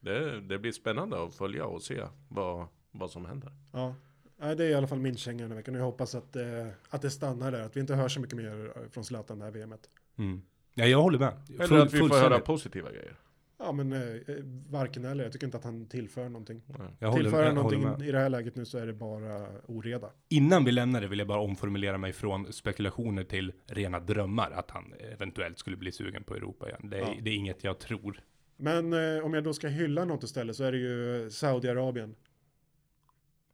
det, 0.00 0.40
det 0.40 0.58
blir 0.58 0.72
spännande 0.72 1.22
att 1.22 1.34
följa 1.34 1.64
och 1.64 1.82
se 1.82 2.02
vad, 2.28 2.66
vad 2.90 3.10
som 3.10 3.24
händer. 3.26 3.52
Ja. 3.72 3.94
Ja, 4.42 4.54
det 4.54 4.64
är 4.64 4.68
i 4.70 4.74
alla 4.74 4.86
fall 4.86 4.98
min 4.98 5.16
känga 5.16 5.42
den 5.42 5.50
här 5.50 5.56
veckan. 5.56 5.74
Jag 5.74 5.82
hoppas 5.84 6.14
att, 6.14 6.36
eh, 6.36 6.66
att 6.90 7.02
det 7.02 7.10
stannar 7.10 7.52
där. 7.52 7.60
Att 7.62 7.76
vi 7.76 7.80
inte 7.80 7.94
hör 7.94 8.08
så 8.08 8.20
mycket 8.20 8.36
mer 8.36 8.72
från 8.90 9.04
Zlatan 9.04 9.38
det 9.38 9.44
här 9.44 9.52
VMet. 9.52 9.90
Mm. 10.18 10.42
Ja, 10.74 10.84
jag 10.86 11.02
håller 11.02 11.18
med. 11.18 11.32
Eller 11.48 11.66
Full- 11.66 11.82
att 11.82 11.92
vi 11.94 11.98
får 11.98 12.08
höra 12.08 12.38
positiva 12.38 12.90
grejer. 12.90 13.16
Ja, 13.58 13.72
men 13.72 13.92
eh, 13.92 14.20
varken 14.68 15.04
eller. 15.04 15.24
Jag 15.24 15.32
tycker 15.32 15.46
inte 15.46 15.56
att 15.58 15.64
han 15.64 15.86
tillför 15.86 16.28
någonting. 16.28 16.62
Jag 16.98 17.08
håller, 17.10 17.22
Tillför 17.22 17.38
jag 17.42 17.46
han 17.46 17.56
håller 17.56 17.76
någonting 17.76 17.98
med. 18.00 18.08
i 18.08 18.12
det 18.12 18.18
här 18.18 18.28
läget 18.28 18.56
nu 18.56 18.64
så 18.64 18.78
är 18.78 18.86
det 18.86 18.92
bara 18.92 19.48
oreda. 19.66 20.10
Innan 20.28 20.64
vi 20.64 20.72
lämnar 20.72 21.00
det 21.00 21.08
vill 21.08 21.18
jag 21.18 21.28
bara 21.28 21.40
omformulera 21.40 21.98
mig 21.98 22.12
från 22.12 22.52
spekulationer 22.52 23.24
till 23.24 23.52
rena 23.66 24.00
drömmar 24.00 24.50
att 24.50 24.70
han 24.70 24.94
eventuellt 25.12 25.58
skulle 25.58 25.76
bli 25.76 25.92
sugen 25.92 26.24
på 26.24 26.34
Europa 26.34 26.68
igen. 26.68 26.90
Det 26.90 26.96
är, 26.96 27.00
Ja. 27.00 27.14
det 27.22 27.30
är 27.30 27.34
inget 27.34 27.64
jag 27.64 27.78
tror. 27.78 28.20
Men 28.56 28.92
eh, 28.92 29.24
om 29.24 29.34
jag 29.34 29.44
då 29.44 29.52
ska 29.54 29.68
hylla 29.68 30.04
något 30.04 30.22
istället 30.22 30.56
så 30.56 30.64
är 30.64 30.72
det 30.72 30.78
ju 30.78 31.30
Saudiarabien. 31.30 32.14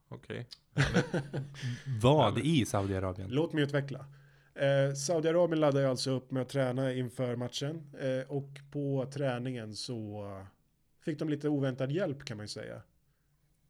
Okej. 0.08 0.46
Vad 2.02 2.38
i 2.38 2.66
Saudiarabien? 2.66 3.28
Låt 3.30 3.52
mig 3.52 3.62
utveckla. 3.62 4.06
Eh, 4.54 4.94
Saudiarabien 4.94 5.60
laddar 5.60 5.80
ju 5.80 5.86
alltså 5.86 6.10
upp 6.10 6.30
med 6.30 6.42
att 6.42 6.48
träna 6.48 6.92
inför 6.92 7.36
matchen. 7.36 7.90
Eh, 8.00 8.30
och 8.30 8.60
på 8.70 9.06
träningen 9.12 9.74
så 9.74 10.24
fick 11.04 11.18
de 11.18 11.28
lite 11.28 11.48
oväntad 11.48 11.92
hjälp 11.92 12.24
kan 12.24 12.36
man 12.36 12.44
ju 12.44 12.48
säga. 12.48 12.82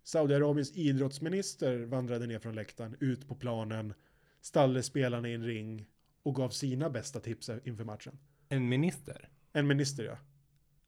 Saudiarabiens 0.04 0.72
idrottsminister 0.76 1.78
vandrade 1.78 2.26
ner 2.26 2.38
från 2.38 2.54
läktaren 2.54 2.96
ut 3.00 3.28
på 3.28 3.34
planen, 3.34 3.94
ställde 4.40 4.82
spelarna 4.82 5.28
i 5.28 5.34
en 5.34 5.44
ring 5.44 5.86
och 6.22 6.34
gav 6.34 6.50
sina 6.50 6.90
bästa 6.90 7.20
tips 7.20 7.50
inför 7.64 7.84
matchen. 7.84 8.18
En 8.48 8.68
minister? 8.68 9.28
En 9.52 9.66
minister 9.66 10.04
ja. 10.04 10.18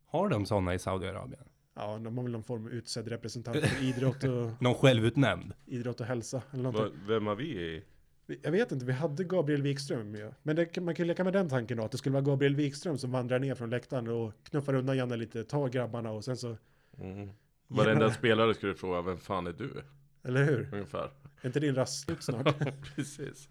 Har 0.05 0.29
de 0.29 0.47
sådana 0.47 0.75
i 0.75 0.79
Saudiarabien? 0.79 1.45
Ja, 1.75 1.99
de 2.05 2.17
har 2.17 2.23
väl 2.25 2.33
någon 2.33 2.43
form 2.43 2.65
av 2.67 2.73
utsedd 2.73 3.09
representant 3.09 3.57
för 3.61 3.85
idrott 3.85 4.25
och, 4.25 4.51
Någon 4.63 4.75
självutnämnd? 4.75 5.53
idrott 5.67 6.01
och 6.01 6.07
hälsa. 6.07 6.43
Eller 6.53 6.63
Va- 6.65 6.71
någonting. 6.73 7.01
Vem 7.07 7.27
har 7.27 7.35
vi 7.37 7.45
i? 7.45 7.83
Jag 8.43 8.51
vet 8.51 8.73
inte, 8.73 8.85
vi 8.85 8.93
hade 8.93 9.25
Gabriel 9.25 9.63
Wikström 9.63 10.11
med. 10.11 10.35
Men 10.43 10.57
det, 10.57 10.65
kan- 10.67 10.85
man 10.85 10.95
kan 10.95 11.07
leka 11.07 11.25
med 11.25 11.33
den 11.33 11.49
tanken 11.49 11.77
då, 11.77 11.85
att 11.85 11.93
det 11.93 11.99
skulle 11.99 12.13
vara 12.13 12.25
Gabriel 12.25 12.57
Wikström 12.57 12.99
som 12.99 13.11
vandrar 13.13 13.39
ner 13.39 13.55
från 13.55 13.71
läktaren 13.71 14.09
och 14.09 14.33
knuffar 14.51 14.75
undan 14.75 14.97
Janne 14.97 15.17
lite, 15.17 15.45
tar 15.45 15.69
grabbarna 15.69 16.11
och 16.11 16.25
sen 16.25 16.37
så, 16.37 16.57
Mm. 17.01 17.31
Varenda 17.69 18.11
spelare 18.11 18.55
skulle 18.55 18.75
fråga, 18.75 19.03
vem 19.03 19.19
fan 19.19 19.47
är 19.47 19.53
du? 19.53 19.83
eller 20.25 20.45
hur? 20.45 20.69
Ungefär. 20.73 21.11
Är 21.41 21.47
inte 21.47 21.61
din 21.61 21.75
rast 21.75 22.05
slut 22.05 22.23
snart? 22.23 22.59
Precis. 22.97 23.49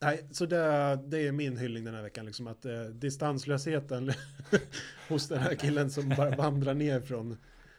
Nej, 0.00 0.26
så 0.30 0.46
det, 0.46 0.98
det 1.06 1.26
är 1.26 1.32
min 1.32 1.56
hyllning 1.56 1.84
den 1.84 1.94
här 1.94 2.02
veckan, 2.02 2.26
liksom 2.26 2.46
att 2.46 2.64
eh, 2.64 2.80
distanslösheten 2.80 4.12
hos 5.08 5.28
den 5.28 5.38
här 5.38 5.54
killen 5.54 5.90
som 5.90 6.08
bara 6.08 6.30
vandrar 6.30 6.74
ner 6.74 7.00
från 7.00 7.36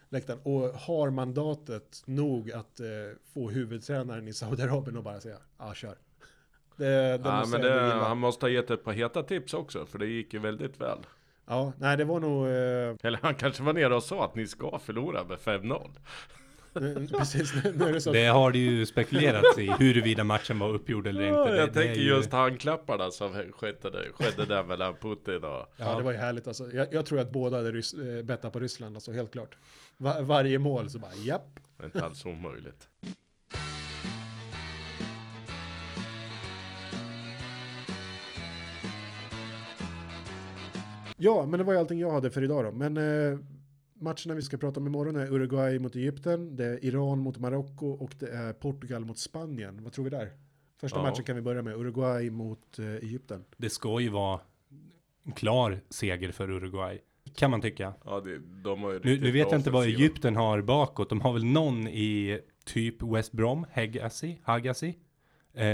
läktaren 0.09 0.39
och 0.43 0.61
har 0.61 1.09
mandatet 1.09 2.03
nog 2.05 2.51
att 2.51 2.79
eh, 2.79 2.85
få 3.33 3.49
huvudtränaren 3.49 4.27
i 4.27 4.33
Saudiarabien 4.33 4.97
och 4.97 5.03
bara 5.03 5.19
säga, 5.19 5.37
ja 5.57 5.73
kör. 5.73 5.95
Det, 6.75 6.85
det 6.85 7.21
Ja, 7.23 7.39
måste 7.39 7.57
men 7.57 7.67
det, 7.67 7.81
han 7.93 8.17
måste 8.17 8.45
ha 8.45 8.51
gett 8.51 8.71
ett 8.71 8.83
par 8.83 8.91
heta 8.93 9.23
tips 9.23 9.53
också, 9.53 9.85
för 9.85 9.99
det 9.99 10.05
gick 10.05 10.33
ju 10.33 10.39
väldigt 10.39 10.81
väl. 10.81 10.99
Ja, 11.45 11.73
nej 11.77 11.97
det 11.97 12.05
var 12.05 12.19
nog, 12.19 12.47
eh, 12.47 13.07
Eller 13.07 13.19
han 13.21 13.35
kanske 13.35 13.63
var 13.63 13.73
nere 13.73 13.95
och 13.95 14.03
sa 14.03 14.25
att 14.25 14.35
ni 14.35 14.47
ska 14.47 14.79
förlora 14.79 15.23
med 15.23 15.37
5-0. 15.37 15.89
precis, 17.17 17.53
nu, 17.75 17.85
är 17.85 17.93
det 17.93 18.01
så. 18.01 18.11
Det 18.11 18.25
har 18.25 18.51
det 18.51 18.57
ju 18.59 18.85
spekulerats 18.85 19.57
i 19.57 19.71
huruvida 19.79 20.23
matchen 20.23 20.59
var 20.59 20.69
uppgjord 20.69 21.07
eller 21.07 21.21
inte. 21.23 21.37
Ja, 21.39 21.45
Det, 21.45 21.57
jag 21.57 21.69
det 21.69 21.73
tänker 21.73 21.91
är 21.91 21.95
ju- 21.95 22.09
just 22.09 22.31
handklapparna 22.31 23.11
som 23.11 23.33
skedde 23.33 23.89
där, 23.89 24.07
skedde 24.13 24.45
där 24.45 24.63
mellan 24.63 24.95
Putin 24.95 25.43
och... 25.43 25.65
Ja, 25.77 25.95
det 25.97 26.03
var 26.03 26.11
ju 26.11 26.17
härligt 26.17 26.47
alltså. 26.47 26.71
Jag, 26.73 26.93
jag 26.93 27.05
tror 27.05 27.19
att 27.19 27.31
båda 27.31 27.57
hade 27.57 27.71
rys, 27.71 27.93
eh, 27.93 28.23
bettat 28.23 28.53
på 28.53 28.59
Ryssland, 28.59 28.95
alltså 28.95 29.11
helt 29.11 29.31
klart. 29.31 29.57
Va, 29.97 30.21
varje 30.21 30.59
mål 30.59 30.89
så 30.89 30.99
bara, 30.99 31.13
japp. 31.25 31.59
Det 31.77 31.83
är 31.83 31.85
inte 31.85 32.03
alls 32.05 32.25
omöjligt. 32.25 32.87
Ja, 41.17 41.45
men 41.45 41.57
det 41.57 41.63
var 41.63 41.73
ju 41.73 41.79
allting 41.79 41.99
jag 41.99 42.11
hade 42.11 42.31
för 42.31 42.43
idag 42.43 42.65
då. 42.65 42.71
Men 42.71 42.97
eh, 42.97 43.39
matcherna 43.99 44.33
vi 44.35 44.41
ska 44.41 44.57
prata 44.57 44.79
om 44.79 44.87
imorgon 44.87 45.15
är 45.15 45.33
Uruguay 45.33 45.79
mot 45.79 45.95
Egypten, 45.95 46.55
det 46.55 46.65
är 46.65 46.85
Iran 46.85 47.19
mot 47.19 47.37
Marocko 47.37 47.87
och 47.87 48.15
det 48.19 48.29
är 48.29 48.53
Portugal 48.53 49.05
mot 49.05 49.17
Spanien. 49.17 49.83
Vad 49.83 49.93
tror 49.93 50.03
vi 50.05 50.09
där? 50.11 50.29
Första 50.81 50.97
Ja. 50.99 51.03
matchen 51.03 51.23
kan 51.23 51.35
vi 51.35 51.41
börja 51.41 51.61
med, 51.61 51.75
Uruguay 51.75 52.29
mot 52.29 52.79
eh, 52.79 52.85
Egypten. 52.85 53.43
det 53.57 53.69
ska 53.69 53.99
ju 53.99 54.09
vara 54.09 54.39
en 55.23 55.31
klar 55.31 55.79
seger 55.89 56.31
för 56.31 56.49
Uruguay. 56.51 56.99
Kan 57.35 57.51
man 57.51 57.61
tycka. 57.61 57.93
Ja, 58.05 58.19
det, 58.19 58.39
de 58.63 58.83
har 58.83 58.91
ju 58.93 58.99
Nu, 59.03 59.21
nu 59.21 59.31
vet 59.31 59.51
jag 59.51 59.59
inte 59.59 59.71
vad. 59.71 59.85
Egypten 59.87 60.35
har 60.35 60.61
bakåt. 60.61 61.09
De 61.09 61.21
har 61.21 61.33
väl 61.33 61.45
någon 61.45 61.87
i 61.87 62.39
typ 62.65 63.03
West 63.03 63.31
Brom, 63.31 63.65
Hegassi, 63.71 64.39
Hagassi. 64.43 64.97
Eh, 65.53 65.65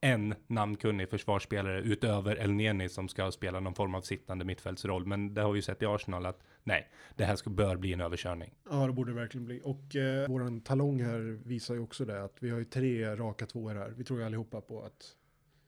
en 0.00 0.34
namnkunnig 0.46 1.10
försvarsspelare 1.10 1.80
utöver 1.80 2.36
El 2.36 2.52
Neni 2.52 2.88
som 2.88 3.08
ska 3.08 3.30
spela 3.30 3.60
någon 3.60 3.74
form 3.74 3.94
av 3.94 4.00
sittande 4.00 4.44
mittfältsroll. 4.44 5.06
Men 5.06 5.34
det 5.34 5.40
har 5.42 5.52
vi 5.52 5.58
ju 5.58 5.62
sett 5.62 5.82
i 5.82 5.86
Arsenal 5.86 6.26
att 6.26 6.42
nej, 6.64 6.88
det 7.16 7.24
här 7.24 7.36
ska, 7.36 7.50
bör 7.50 7.76
bli 7.76 7.92
en 7.92 8.00
överkörning. 8.00 8.54
Ja, 8.70 8.86
det 8.86 8.92
borde 8.92 9.10
det 9.10 9.16
verkligen 9.16 9.44
bli. 9.44 9.60
Och 9.64 9.96
eh, 9.96 10.28
våran 10.28 10.60
talong 10.60 11.02
här 11.02 11.38
visar 11.44 11.74
ju 11.74 11.80
också 11.80 12.04
det, 12.04 12.24
att 12.24 12.36
vi 12.40 12.50
har 12.50 12.58
ju 12.58 12.64
tre 12.64 13.16
raka 13.16 13.46
tvåor 13.46 13.74
här. 13.74 13.94
Vi 13.96 14.04
tror 14.04 14.20
ju 14.20 14.26
allihopa 14.26 14.60
på 14.60 14.82
att 14.82 15.14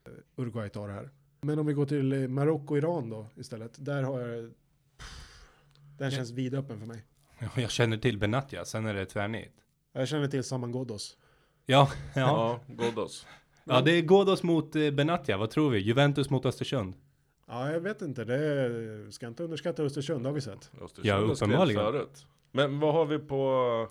eh, 0.07 0.13
Uruguay 0.43 0.69
tar 0.69 0.89
det 0.89 0.95
här. 0.95 1.11
Men 1.41 1.59
om 1.59 1.67
vi 1.67 1.73
går 1.73 1.87
till 1.87 2.13
eh, 2.13 2.29
Marocko 2.29 2.75
och 2.75 2.79
Iran 2.79 3.11
då 3.11 3.27
istället, 3.37 3.85
där 3.85 4.03
har 4.03 4.21
jag... 4.21 4.53
Den 5.99 6.11
känns 6.11 6.31
vidöppen 6.31 6.79
för 6.79 6.87
mig. 6.87 7.05
Ja, 7.39 7.49
Jag 7.63 7.71
känner 7.71 7.97
till 7.97 8.19
Benatia, 8.19 8.65
sen 8.65 8.87
är 8.87 8.95
det 8.95 9.07
tvärnit. 9.07 9.53
Jag 9.93 10.09
känner 10.09 10.29
till 10.29 10.45
Saman 10.45 10.73
Ghoddos. 10.73 11.17
Ja, 11.67 11.91
ja. 12.15 12.61
Ja, 12.67 12.75
Ghoddos. 12.75 13.27
Ja, 13.75 13.81
det 13.81 13.93
är 13.93 14.03
Ghoddos 14.03 14.43
mot 14.43 14.77
eh, 14.77 14.91
Benatia. 14.91 15.37
Vad 15.37 15.51
tror 15.51 15.71
vi? 15.71 15.79
Juventus 15.79 16.31
mot 16.31 16.47
Östersund? 16.47 16.95
Ja, 17.47 17.73
jag 17.73 17.81
vet 17.81 18.03
inte. 18.03 18.25
Det 18.25 18.35
är, 18.35 19.11
ska 19.11 19.27
inte 19.27 19.43
underskatta 19.45 19.83
Östersund, 19.83 20.27
har 20.27 20.33
vi 20.33 20.41
sett. 20.41 20.71
Östersund 20.83 21.07
Ja, 21.07 21.17
uppenbarligen. 21.19 21.83
Förut. 21.83 22.27
Men 22.53 22.81
vad 22.81 22.95
har 22.95 23.07
vi 23.07 23.19
på... 23.19 23.89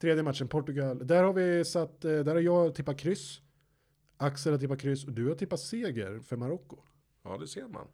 Tredje 0.00 0.22
matchen, 0.22 0.48
Portugal. 0.48 1.06
Där 1.06 1.22
har 1.22 1.32
vi 1.32 1.64
satt, 1.64 2.04
eh, 2.04 2.10
där 2.10 2.34
har 2.34 2.40
jag 2.40 2.74
tippat 2.74 2.98
kryss. 2.98 3.40
Axel 4.16 4.52
har 4.52 4.58
tippat 4.58 4.80
kryss 4.80 5.04
och 5.06 5.12
du 5.12 5.28
har 5.28 5.34
tippat 5.34 5.60
seger 5.60 6.20
för 6.20 6.36
Marocko. 6.36 6.76
Ja, 7.24 7.36
det 7.38 7.46
ser 7.46 7.68
man. 7.68 7.86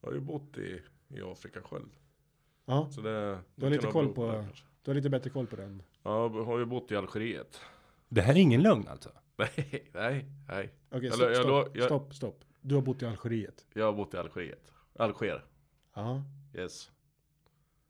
Jag 0.00 0.08
har 0.08 0.14
ju 0.14 0.20
bott 0.20 0.58
i, 0.58 0.80
i 1.08 1.22
Afrika 1.22 1.60
själv. 1.62 1.88
Ja, 2.66 2.88
Så 2.90 3.00
det, 3.00 3.38
Du 3.54 3.64
har 3.66 3.70
lite 3.70 3.86
koll 3.86 4.08
på- 4.12 4.32
kanske. 4.32 4.64
du 4.82 4.90
har 4.90 4.94
lite 4.94 5.10
bättre 5.10 5.30
koll 5.30 5.46
på 5.46 5.56
den. 5.56 5.82
Ja, 6.02 6.22
jag 6.34 6.44
har 6.44 6.58
ju 6.58 6.64
bott 6.64 6.92
i 6.92 6.96
Algeriet. 6.96 7.60
Det 8.08 8.20
här 8.20 8.32
är 8.34 8.38
ingen 8.38 8.62
lögn 8.62 8.88
alltså? 8.88 9.10
Nej, 9.58 9.90
nej, 9.94 10.26
nej. 10.48 10.70
Okej, 10.90 11.06
Eller, 11.08 11.14
stopp, 11.14 11.30
jag 11.30 11.42
stopp, 11.44 11.76
jag- 11.76 11.84
stopp, 11.84 12.14
stopp. 12.14 12.44
Du 12.60 12.74
har 12.74 12.82
bott 12.82 13.02
i 13.02 13.06
Algeriet. 13.06 13.66
Jag 13.74 13.84
har 13.84 13.92
bott 13.92 14.14
i 14.14 14.16
Algeriet. 14.16 14.72
Alger, 14.98 15.44
Ja. 15.94 16.22
yes. 16.54 16.90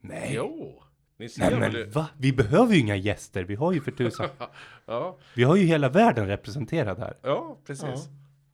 Nej. 0.01 0.33
Jo, 0.37 0.83
ni 1.17 1.29
ser 1.29 1.51
Nej 1.59 1.71
men 1.73 1.91
va? 1.91 2.09
Vi 2.19 2.33
behöver 2.33 2.75
ju 2.75 2.81
inga 2.81 2.97
gäster. 2.97 3.45
Vi 3.45 3.55
har 3.55 3.73
ju 3.73 3.81
för 3.81 3.91
tusan. 3.93 4.29
Ja, 4.87 5.19
Vi 5.35 5.43
har 5.43 5.57
ju 5.57 5.65
hela 5.65 5.89
världen 5.89 6.27
representerad 6.27 6.99
här. 6.99 7.17
ja, 7.23 7.57
precis. 7.67 7.85
Ja. 7.85 7.97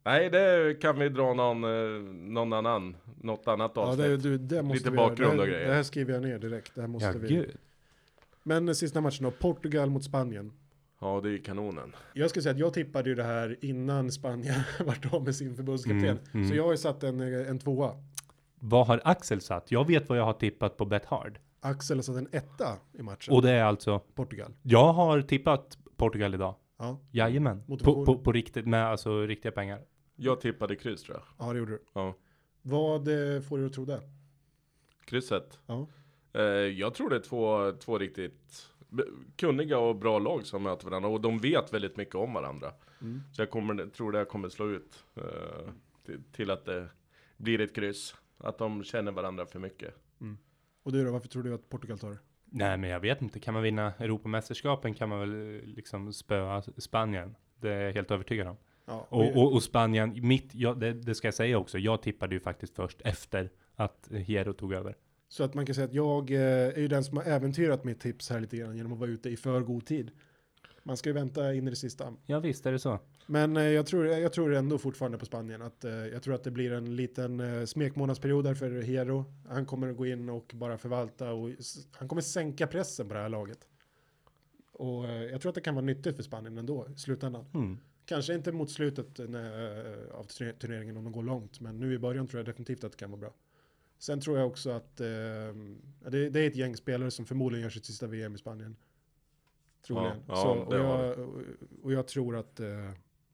Nej, 0.04 0.30
det 0.30 0.74
kan 0.80 0.98
vi 0.98 1.08
dra 1.08 1.34
någon, 1.34 1.64
eh, 1.64 2.00
någon 2.12 2.52
annan, 2.52 2.96
något 3.20 3.48
annat 3.48 3.72
Ja, 3.74 3.82
avsnitt. 3.82 4.06
det, 4.06 4.16
du, 4.16 4.38
det 4.38 4.62
måste 4.62 4.78
Lite 4.78 4.90
vi 4.90 4.96
bakgrund 4.96 5.32
det, 5.32 5.38
och 5.38 5.44
här- 5.46 5.52
grejer. 5.52 5.68
Det 5.68 5.74
här 5.74 5.82
skriver 5.82 6.12
jag 6.14 6.22
ner 6.22 6.38
direkt. 6.38 6.74
Det 6.74 6.80
här 6.80 6.88
måste 6.88 7.06
Ja, 7.08 7.14
vi. 7.18 7.28
gud. 7.28 7.56
Men 8.42 8.74
sista 8.74 9.00
matchen 9.00 9.24
då, 9.24 9.30
Portugal 9.30 9.90
mot 9.90 10.04
Spanien. 10.04 10.52
Ja, 11.02 11.20
det 11.20 11.28
är 11.28 11.32
ju 11.32 11.42
kanonen. 11.42 11.96
Jag 12.12 12.30
ska 12.30 12.42
säga 12.42 12.52
att 12.52 12.58
jag 12.58 12.74
tippade 12.74 13.08
ju 13.08 13.14
det 13.14 13.22
här 13.22 13.56
innan 13.60 14.12
Spanien 14.12 14.60
vart 14.86 15.14
av 15.14 15.24
med 15.24 15.34
sin 15.36 15.56
förbundskapten. 15.56 16.04
Mm, 16.04 16.18
mm. 16.34 16.48
Så 16.48 16.54
jag 16.54 16.64
har 16.64 16.70
ju 16.70 16.76
satt 16.76 17.02
en, 17.02 17.20
eh, 17.20 17.50
en 17.50 17.58
tvåa. 17.58 17.94
Vad 18.54 18.86
har 18.86 19.00
Axel 19.04 19.40
satt? 19.40 19.70
Jag 19.70 19.86
vet 19.86 20.08
vad 20.08 20.18
jag 20.18 20.24
har 20.24 20.32
tippat 20.32 20.76
på 20.76 20.84
Bet 20.84 21.04
Hard. 21.04 21.38
Axel 21.60 21.98
har 21.98 22.02
satt 22.02 22.16
en 22.16 22.28
etta 22.32 22.76
i 22.92 23.02
matchen. 23.02 23.34
Och 23.34 23.42
det 23.42 23.50
är 23.50 23.64
alltså, 23.64 23.98
Portugal. 23.98 24.52
jag 24.62 24.92
har 24.92 25.22
tippat 25.22 25.78
Portugal 25.96 26.34
idag. 26.34 26.54
Ja, 26.78 27.00
Jajamän. 27.10 27.62
På, 27.66 28.04
på, 28.04 28.18
på 28.18 28.32
riktigt, 28.32 28.66
med 28.66 28.86
alltså 28.86 29.26
riktiga 29.26 29.52
pengar. 29.52 29.80
Jag 30.16 30.40
tippade 30.40 30.76
kryss 30.76 31.02
tror 31.02 31.16
jag. 31.16 31.46
ja 31.46 31.52
det 31.52 31.58
gjorde 31.58 31.72
du. 31.72 31.82
Ja. 31.92 32.14
Vad 32.62 33.08
eh, 33.08 33.40
får 33.40 33.58
du 33.58 33.66
att 33.66 33.72
tro 33.72 33.84
det? 33.84 34.00
Krysset. 35.04 35.58
Ja. 35.66 35.86
Eh, 36.32 36.42
jag 36.52 36.94
tror 36.94 37.10
det 37.10 37.16
är 37.16 37.20
två, 37.20 37.72
två 37.72 37.98
riktigt 37.98 38.68
kunniga 39.36 39.78
och 39.78 39.96
bra 39.96 40.18
lag 40.18 40.46
som 40.46 40.62
möter 40.62 40.84
varandra 40.84 41.08
och 41.08 41.20
de 41.20 41.38
vet 41.38 41.74
väldigt 41.74 41.96
mycket 41.96 42.14
om 42.14 42.34
varandra. 42.34 42.72
Mm. 43.00 43.20
Så 43.32 43.42
jag 43.42 43.50
kommer, 43.50 43.86
tror 43.86 44.12
det 44.12 44.18
här 44.18 44.24
kommer 44.24 44.48
slå 44.48 44.68
ut 44.68 45.04
eh, 45.14 45.22
till, 46.06 46.22
till 46.32 46.50
att 46.50 46.64
det 46.64 46.88
blir 47.36 47.60
ett 47.60 47.74
kryss. 47.74 48.14
Att 48.38 48.58
de 48.58 48.84
känner 48.84 49.12
varandra 49.12 49.46
för 49.46 49.58
mycket. 49.58 49.94
Och 50.82 50.92
du 50.92 51.04
då, 51.04 51.12
varför 51.12 51.28
tror 51.28 51.42
du 51.42 51.54
att 51.54 51.68
Portugal 51.68 51.98
tar 51.98 52.10
det? 52.10 52.18
Nej, 52.44 52.76
men 52.76 52.90
jag 52.90 53.00
vet 53.00 53.22
inte. 53.22 53.40
Kan 53.40 53.54
man 53.54 53.62
vinna 53.62 53.92
Europamästerskapen 53.98 54.94
kan 54.94 55.08
man 55.08 55.20
väl 55.20 55.54
eh, 55.54 55.62
liksom 55.62 56.12
spöa 56.12 56.62
Spanien. 56.62 57.34
Det 57.60 57.70
är 57.72 57.80
jag 57.80 57.92
helt 57.92 58.10
övertygad 58.10 58.46
om. 58.46 58.56
Ja, 58.84 59.06
Och, 59.10 59.36
och, 59.36 59.52
och 59.52 59.62
Spanien, 59.62 60.26
mitt, 60.28 60.54
ja, 60.54 60.74
det, 60.74 60.92
det 60.92 61.14
ska 61.14 61.26
jag 61.26 61.34
säga 61.34 61.58
också. 61.58 61.78
Jag 61.78 62.02
tippade 62.02 62.34
ju 62.34 62.40
faktiskt 62.40 62.76
först 62.76 63.00
efter 63.00 63.50
att 63.74 64.08
Hero 64.26 64.52
tog 64.52 64.72
över. 64.72 64.96
Så 65.32 65.44
att 65.44 65.54
man 65.54 65.66
kan 65.66 65.74
säga 65.74 65.84
att 65.84 65.94
jag 65.94 66.30
eh, 66.30 66.40
är 66.40 66.78
ju 66.78 66.88
den 66.88 67.04
som 67.04 67.16
har 67.16 67.24
äventyrat 67.24 67.84
mitt 67.84 68.00
tips 68.00 68.30
här 68.30 68.40
lite 68.40 68.56
grann 68.56 68.76
genom 68.76 68.92
att 68.92 68.98
vara 68.98 69.10
ute 69.10 69.30
i 69.30 69.36
för 69.36 69.60
god 69.60 69.86
tid. 69.86 70.10
Man 70.82 70.96
ska 70.96 71.08
ju 71.08 71.12
vänta 71.12 71.54
in 71.54 71.66
i 71.66 71.70
det 71.70 71.76
sista. 71.76 72.14
Ja, 72.26 72.40
visst 72.40 72.66
är 72.66 72.72
det 72.72 72.78
så. 72.78 72.98
Men 73.26 73.56
eh, 73.56 73.62
jag, 73.62 73.86
tror, 73.86 74.06
jag 74.06 74.32
tror 74.32 74.54
ändå 74.54 74.78
fortfarande 74.78 75.18
på 75.18 75.26
Spanien. 75.26 75.62
Att, 75.62 75.84
eh, 75.84 75.92
jag 75.92 76.22
tror 76.22 76.34
att 76.34 76.44
det 76.44 76.50
blir 76.50 76.72
en 76.72 76.96
liten 76.96 77.66
smekmånadsperiod 77.66 78.44
där 78.44 78.54
för 78.54 78.82
Hero. 78.82 79.24
Han 79.48 79.66
kommer 79.66 79.90
att 79.90 79.96
gå 79.96 80.06
in 80.06 80.28
och 80.28 80.52
bara 80.54 80.78
förvalta 80.78 81.32
och 81.32 81.50
han 81.92 82.08
kommer 82.08 82.22
sänka 82.22 82.66
pressen 82.66 83.08
på 83.08 83.14
det 83.14 83.20
här 83.20 83.28
laget. 83.28 83.58
Och 84.72 85.04
jag 85.04 85.40
tror 85.40 85.48
att 85.48 85.54
det 85.54 85.60
kan 85.60 85.74
vara 85.74 85.84
nyttigt 85.84 86.16
för 86.16 86.22
Spanien 86.22 86.58
ändå 86.58 86.86
i 86.96 86.98
slutändan. 86.98 87.44
Mm. 87.54 87.78
Kanske 88.04 88.34
inte 88.34 88.52
mot 88.52 88.70
slutet 88.70 89.18
när, 89.18 90.12
av 90.12 90.26
turne- 90.26 90.58
turneringen 90.58 90.96
om 90.96 91.04
de 91.04 91.12
går 91.12 91.22
långt, 91.22 91.60
men 91.60 91.80
nu 91.80 91.94
i 91.94 91.98
början 91.98 92.26
tror 92.26 92.38
jag 92.38 92.46
definitivt 92.46 92.84
att 92.84 92.92
det 92.92 92.98
kan 92.98 93.10
vara 93.10 93.20
bra. 93.20 93.34
Sen 94.02 94.20
tror 94.20 94.38
jag 94.38 94.46
också 94.46 94.70
att 94.70 95.00
eh, 95.00 95.06
det, 96.10 96.30
det 96.30 96.40
är 96.40 96.46
ett 96.46 96.56
gäng 96.56 96.76
spelare 96.76 97.10
som 97.10 97.26
förmodligen 97.26 97.62
gör 97.62 97.70
sitt 97.70 97.84
sista 97.84 98.06
VM 98.06 98.34
i 98.34 98.38
Spanien. 98.38 98.76
Troligen. 99.86 100.16
Ja, 100.16 100.22
ja, 100.28 100.36
Så, 100.36 100.48
och, 100.50 100.74
jag, 100.74 101.18
och 101.82 101.92
jag 101.92 102.06
tror 102.06 102.36
att 102.36 102.60
eh, 102.60 102.90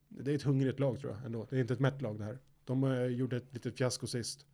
det 0.09 0.31
är 0.31 0.35
ett 0.35 0.43
hungrigt 0.43 0.81
lag 0.81 1.01
tror 1.01 1.13
jag 1.13 1.27
ändå. 1.27 1.47
Det 1.51 1.57
är 1.57 1.61
inte 1.61 1.75
ett 1.75 1.81
mätt 1.81 2.03
lag 2.03 2.19
det 2.19 2.25
här. 2.25 2.39
De 2.65 2.85
eh, 2.85 3.07
gjorde 3.07 3.37
ett 3.37 3.55
litet 3.55 3.79
fiasko 3.79 4.07
sist. 4.07 4.47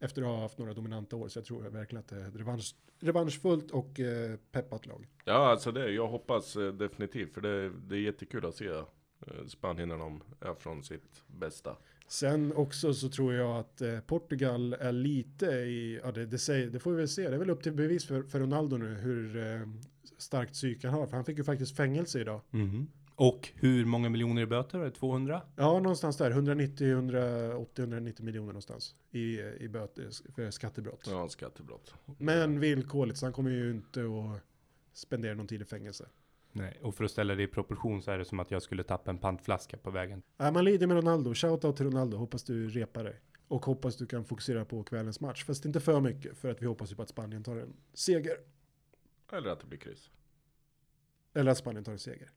Efter 0.00 0.22
att 0.22 0.28
ha 0.28 0.40
haft 0.40 0.58
några 0.58 0.74
dominanta 0.74 1.16
år. 1.16 1.28
Så 1.28 1.38
jag 1.38 1.46
tror 1.46 1.62
verkligen 1.62 2.00
att 2.00 2.08
det 2.08 2.16
är 2.16 2.28
ett 2.28 2.36
revansch, 2.36 2.74
revanschfullt 3.00 3.70
och 3.70 4.00
eh, 4.00 4.36
peppat 4.52 4.86
lag. 4.86 5.06
Ja, 5.24 5.50
alltså 5.50 5.72
det, 5.72 5.90
jag 5.90 6.08
hoppas 6.08 6.56
eh, 6.56 6.72
definitivt. 6.72 7.34
För 7.34 7.40
det, 7.40 7.70
det 7.70 7.96
är 7.96 8.00
jättekul 8.00 8.46
att 8.46 8.54
se 8.54 8.68
eh, 8.68 8.84
Spanien 9.48 9.88
när 9.88 9.98
de 9.98 10.22
är 10.40 10.54
från 10.54 10.82
sitt 10.82 11.22
bästa. 11.26 11.76
Sen 12.08 12.52
också 12.52 12.94
så 12.94 13.08
tror 13.08 13.34
jag 13.34 13.56
att 13.56 13.80
eh, 13.80 14.00
Portugal 14.00 14.72
är 14.72 14.92
lite 14.92 15.46
i, 15.46 16.00
ja 16.04 16.12
det, 16.12 16.26
det, 16.26 16.38
säger, 16.38 16.66
det 16.66 16.78
får 16.78 16.90
vi 16.90 16.96
väl 16.96 17.08
se, 17.08 17.28
det 17.28 17.34
är 17.34 17.38
väl 17.38 17.50
upp 17.50 17.62
till 17.62 17.72
bevis 17.72 18.06
för, 18.06 18.22
för 18.22 18.40
Ronaldo 18.40 18.76
nu 18.76 18.94
hur 18.94 19.36
eh, 19.36 19.68
starkt 20.18 20.52
psyke 20.52 20.88
han 20.88 20.98
har, 20.98 21.06
för 21.06 21.16
han 21.16 21.24
fick 21.24 21.38
ju 21.38 21.44
faktiskt 21.44 21.76
fängelse 21.76 22.20
idag. 22.20 22.40
Mhm. 22.50 22.86
Och 23.14 23.48
hur 23.54 23.84
många 23.84 24.08
miljoner 24.08 24.42
i 24.42 24.46
böter? 24.46 24.78
Var 24.78 24.84
det 24.84 24.90
200? 24.90 25.42
Ja, 25.56 25.80
någonstans 25.80 26.16
där, 26.16 26.30
190, 26.30 26.90
180, 26.90 27.82
190 27.82 28.24
miljoner 28.24 28.46
någonstans 28.46 28.94
i, 29.10 29.40
i 29.40 29.68
böter 29.68 30.32
för 30.34 30.50
skattebrott. 30.50 31.06
Ja, 31.10 31.28
skattebrott. 31.28 31.94
Men 32.18 32.60
villkorligt, 32.60 33.18
så 33.18 33.26
han 33.26 33.32
kommer 33.32 33.50
ju 33.50 33.70
inte 33.70 34.00
att 34.00 34.42
spendera 34.92 35.34
någon 35.34 35.46
tid 35.46 35.62
i 35.62 35.64
fängelse. 35.64 36.08
Nej, 36.52 36.78
och 36.82 36.94
för 36.94 37.04
att 37.04 37.10
ställa 37.10 37.34
det 37.34 37.42
i 37.42 37.46
proportion 37.46 38.02
så 38.02 38.10
är 38.10 38.18
det 38.18 38.24
som 38.24 38.40
att 38.40 38.50
jag 38.50 38.62
skulle 38.62 38.82
tappa 38.82 39.10
en 39.10 39.18
pantflaska 39.18 39.76
på 39.76 39.90
vägen. 39.90 40.22
Äh, 40.38 40.52
man 40.52 40.64
lider 40.64 40.86
med 40.86 40.96
Ronaldo, 40.96 41.34
shoutout 41.34 41.76
till 41.76 41.86
Ronaldo, 41.86 42.16
hoppas 42.16 42.44
du 42.44 42.68
repar 42.68 43.04
dig. 43.04 43.20
Och 43.48 43.66
hoppas 43.66 43.96
du 43.96 44.06
kan 44.06 44.24
fokusera 44.24 44.64
på 44.64 44.82
kvällens 44.82 45.20
match, 45.20 45.44
fast 45.44 45.64
inte 45.64 45.80
för 45.80 46.00
mycket, 46.00 46.38
för 46.38 46.50
att 46.50 46.62
vi 46.62 46.66
hoppas 46.66 46.92
ju 46.92 46.96
på 46.96 47.02
att 47.02 47.08
Spanien 47.08 47.44
tar 47.44 47.56
en 47.56 47.76
seger. 47.94 48.36
Eller 49.32 49.50
att 49.50 49.60
det 49.60 49.66
blir 49.66 49.78
kryss. 49.78 50.10
Eller 51.34 51.50
att 51.50 51.58
Spanien 51.58 51.84
tar 51.84 51.92
en 51.92 51.98
seger. 51.98 52.30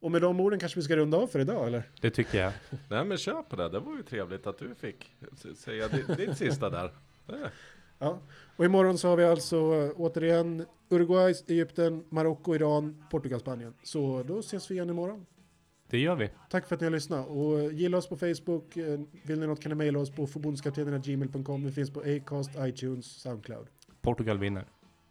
Och 0.00 0.10
med 0.10 0.22
de 0.22 0.40
orden 0.40 0.58
kanske 0.58 0.78
vi 0.78 0.82
ska 0.82 0.96
runda 0.96 1.16
av 1.18 1.26
för 1.26 1.38
idag, 1.38 1.66
eller? 1.66 1.90
Det 2.00 2.10
tycker 2.10 2.38
jag. 2.38 2.52
Nej 2.90 3.04
men 3.04 3.18
kör 3.18 3.42
på 3.42 3.56
det, 3.56 3.68
det 3.68 3.80
var 3.80 3.96
ju 3.96 4.02
trevligt 4.02 4.46
att 4.46 4.58
du 4.58 4.74
fick 4.74 5.16
säga 5.56 5.88
ditt, 5.88 6.16
ditt 6.16 6.38
sista 6.38 6.70
där. 6.70 6.92
Ja. 7.98 8.18
Och 8.56 8.64
imorgon 8.64 8.98
så 8.98 9.08
har 9.08 9.16
vi 9.16 9.24
alltså 9.24 9.56
äh, 9.56 9.90
återigen 9.96 10.66
Uruguay, 10.90 11.34
Egypten, 11.48 12.04
Marocko, 12.08 12.54
Iran, 12.54 13.04
Portugal, 13.10 13.40
Spanien. 13.40 13.74
Så 13.82 14.22
då 14.22 14.38
ses 14.38 14.70
vi 14.70 14.74
igen 14.74 14.90
imorgon. 14.90 15.26
Det 15.90 15.98
gör 15.98 16.14
vi. 16.16 16.30
Tack 16.50 16.68
för 16.68 16.74
att 16.74 16.80
ni 16.80 16.84
har 16.84 16.92
lyssnat 16.92 17.28
och 17.28 17.60
äh, 17.60 17.74
gilla 17.74 17.96
oss 17.98 18.08
på 18.08 18.16
Facebook. 18.16 18.76
äh, 18.76 19.00
Vill 19.22 19.40
ni 19.40 19.46
något 19.46 19.60
kan 19.62 19.70
ni 19.70 19.74
mejla 19.74 19.98
oss 19.98 20.10
på 20.10 20.26
förbundskaptenerna.gmail.com. 20.26 21.64
Vi 21.64 21.72
finns 21.72 21.90
på 21.90 22.00
Acast, 22.00 22.50
iTunes, 22.58 23.06
Soundcloud. 23.06 23.66
Portugal 24.02 24.38
vinner. 24.38 24.64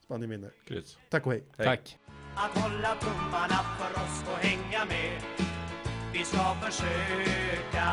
Spanien 0.04 0.30
vinner. 0.30 0.52
Kryss. 0.68 0.98
Tack 1.10 1.26
och 1.26 1.32
hej. 1.32 1.44
Hej. 1.58 1.66
Tack. 1.68 1.98
Att 2.36 2.58
hålla 2.62 2.96
tummarna 2.96 3.60
för 3.78 4.02
oss 4.04 4.24
och 4.34 4.38
hänga 4.40 4.86
med 4.86 5.22
Vi 6.14 6.24
ska 6.24 6.56
försöka 6.62 7.88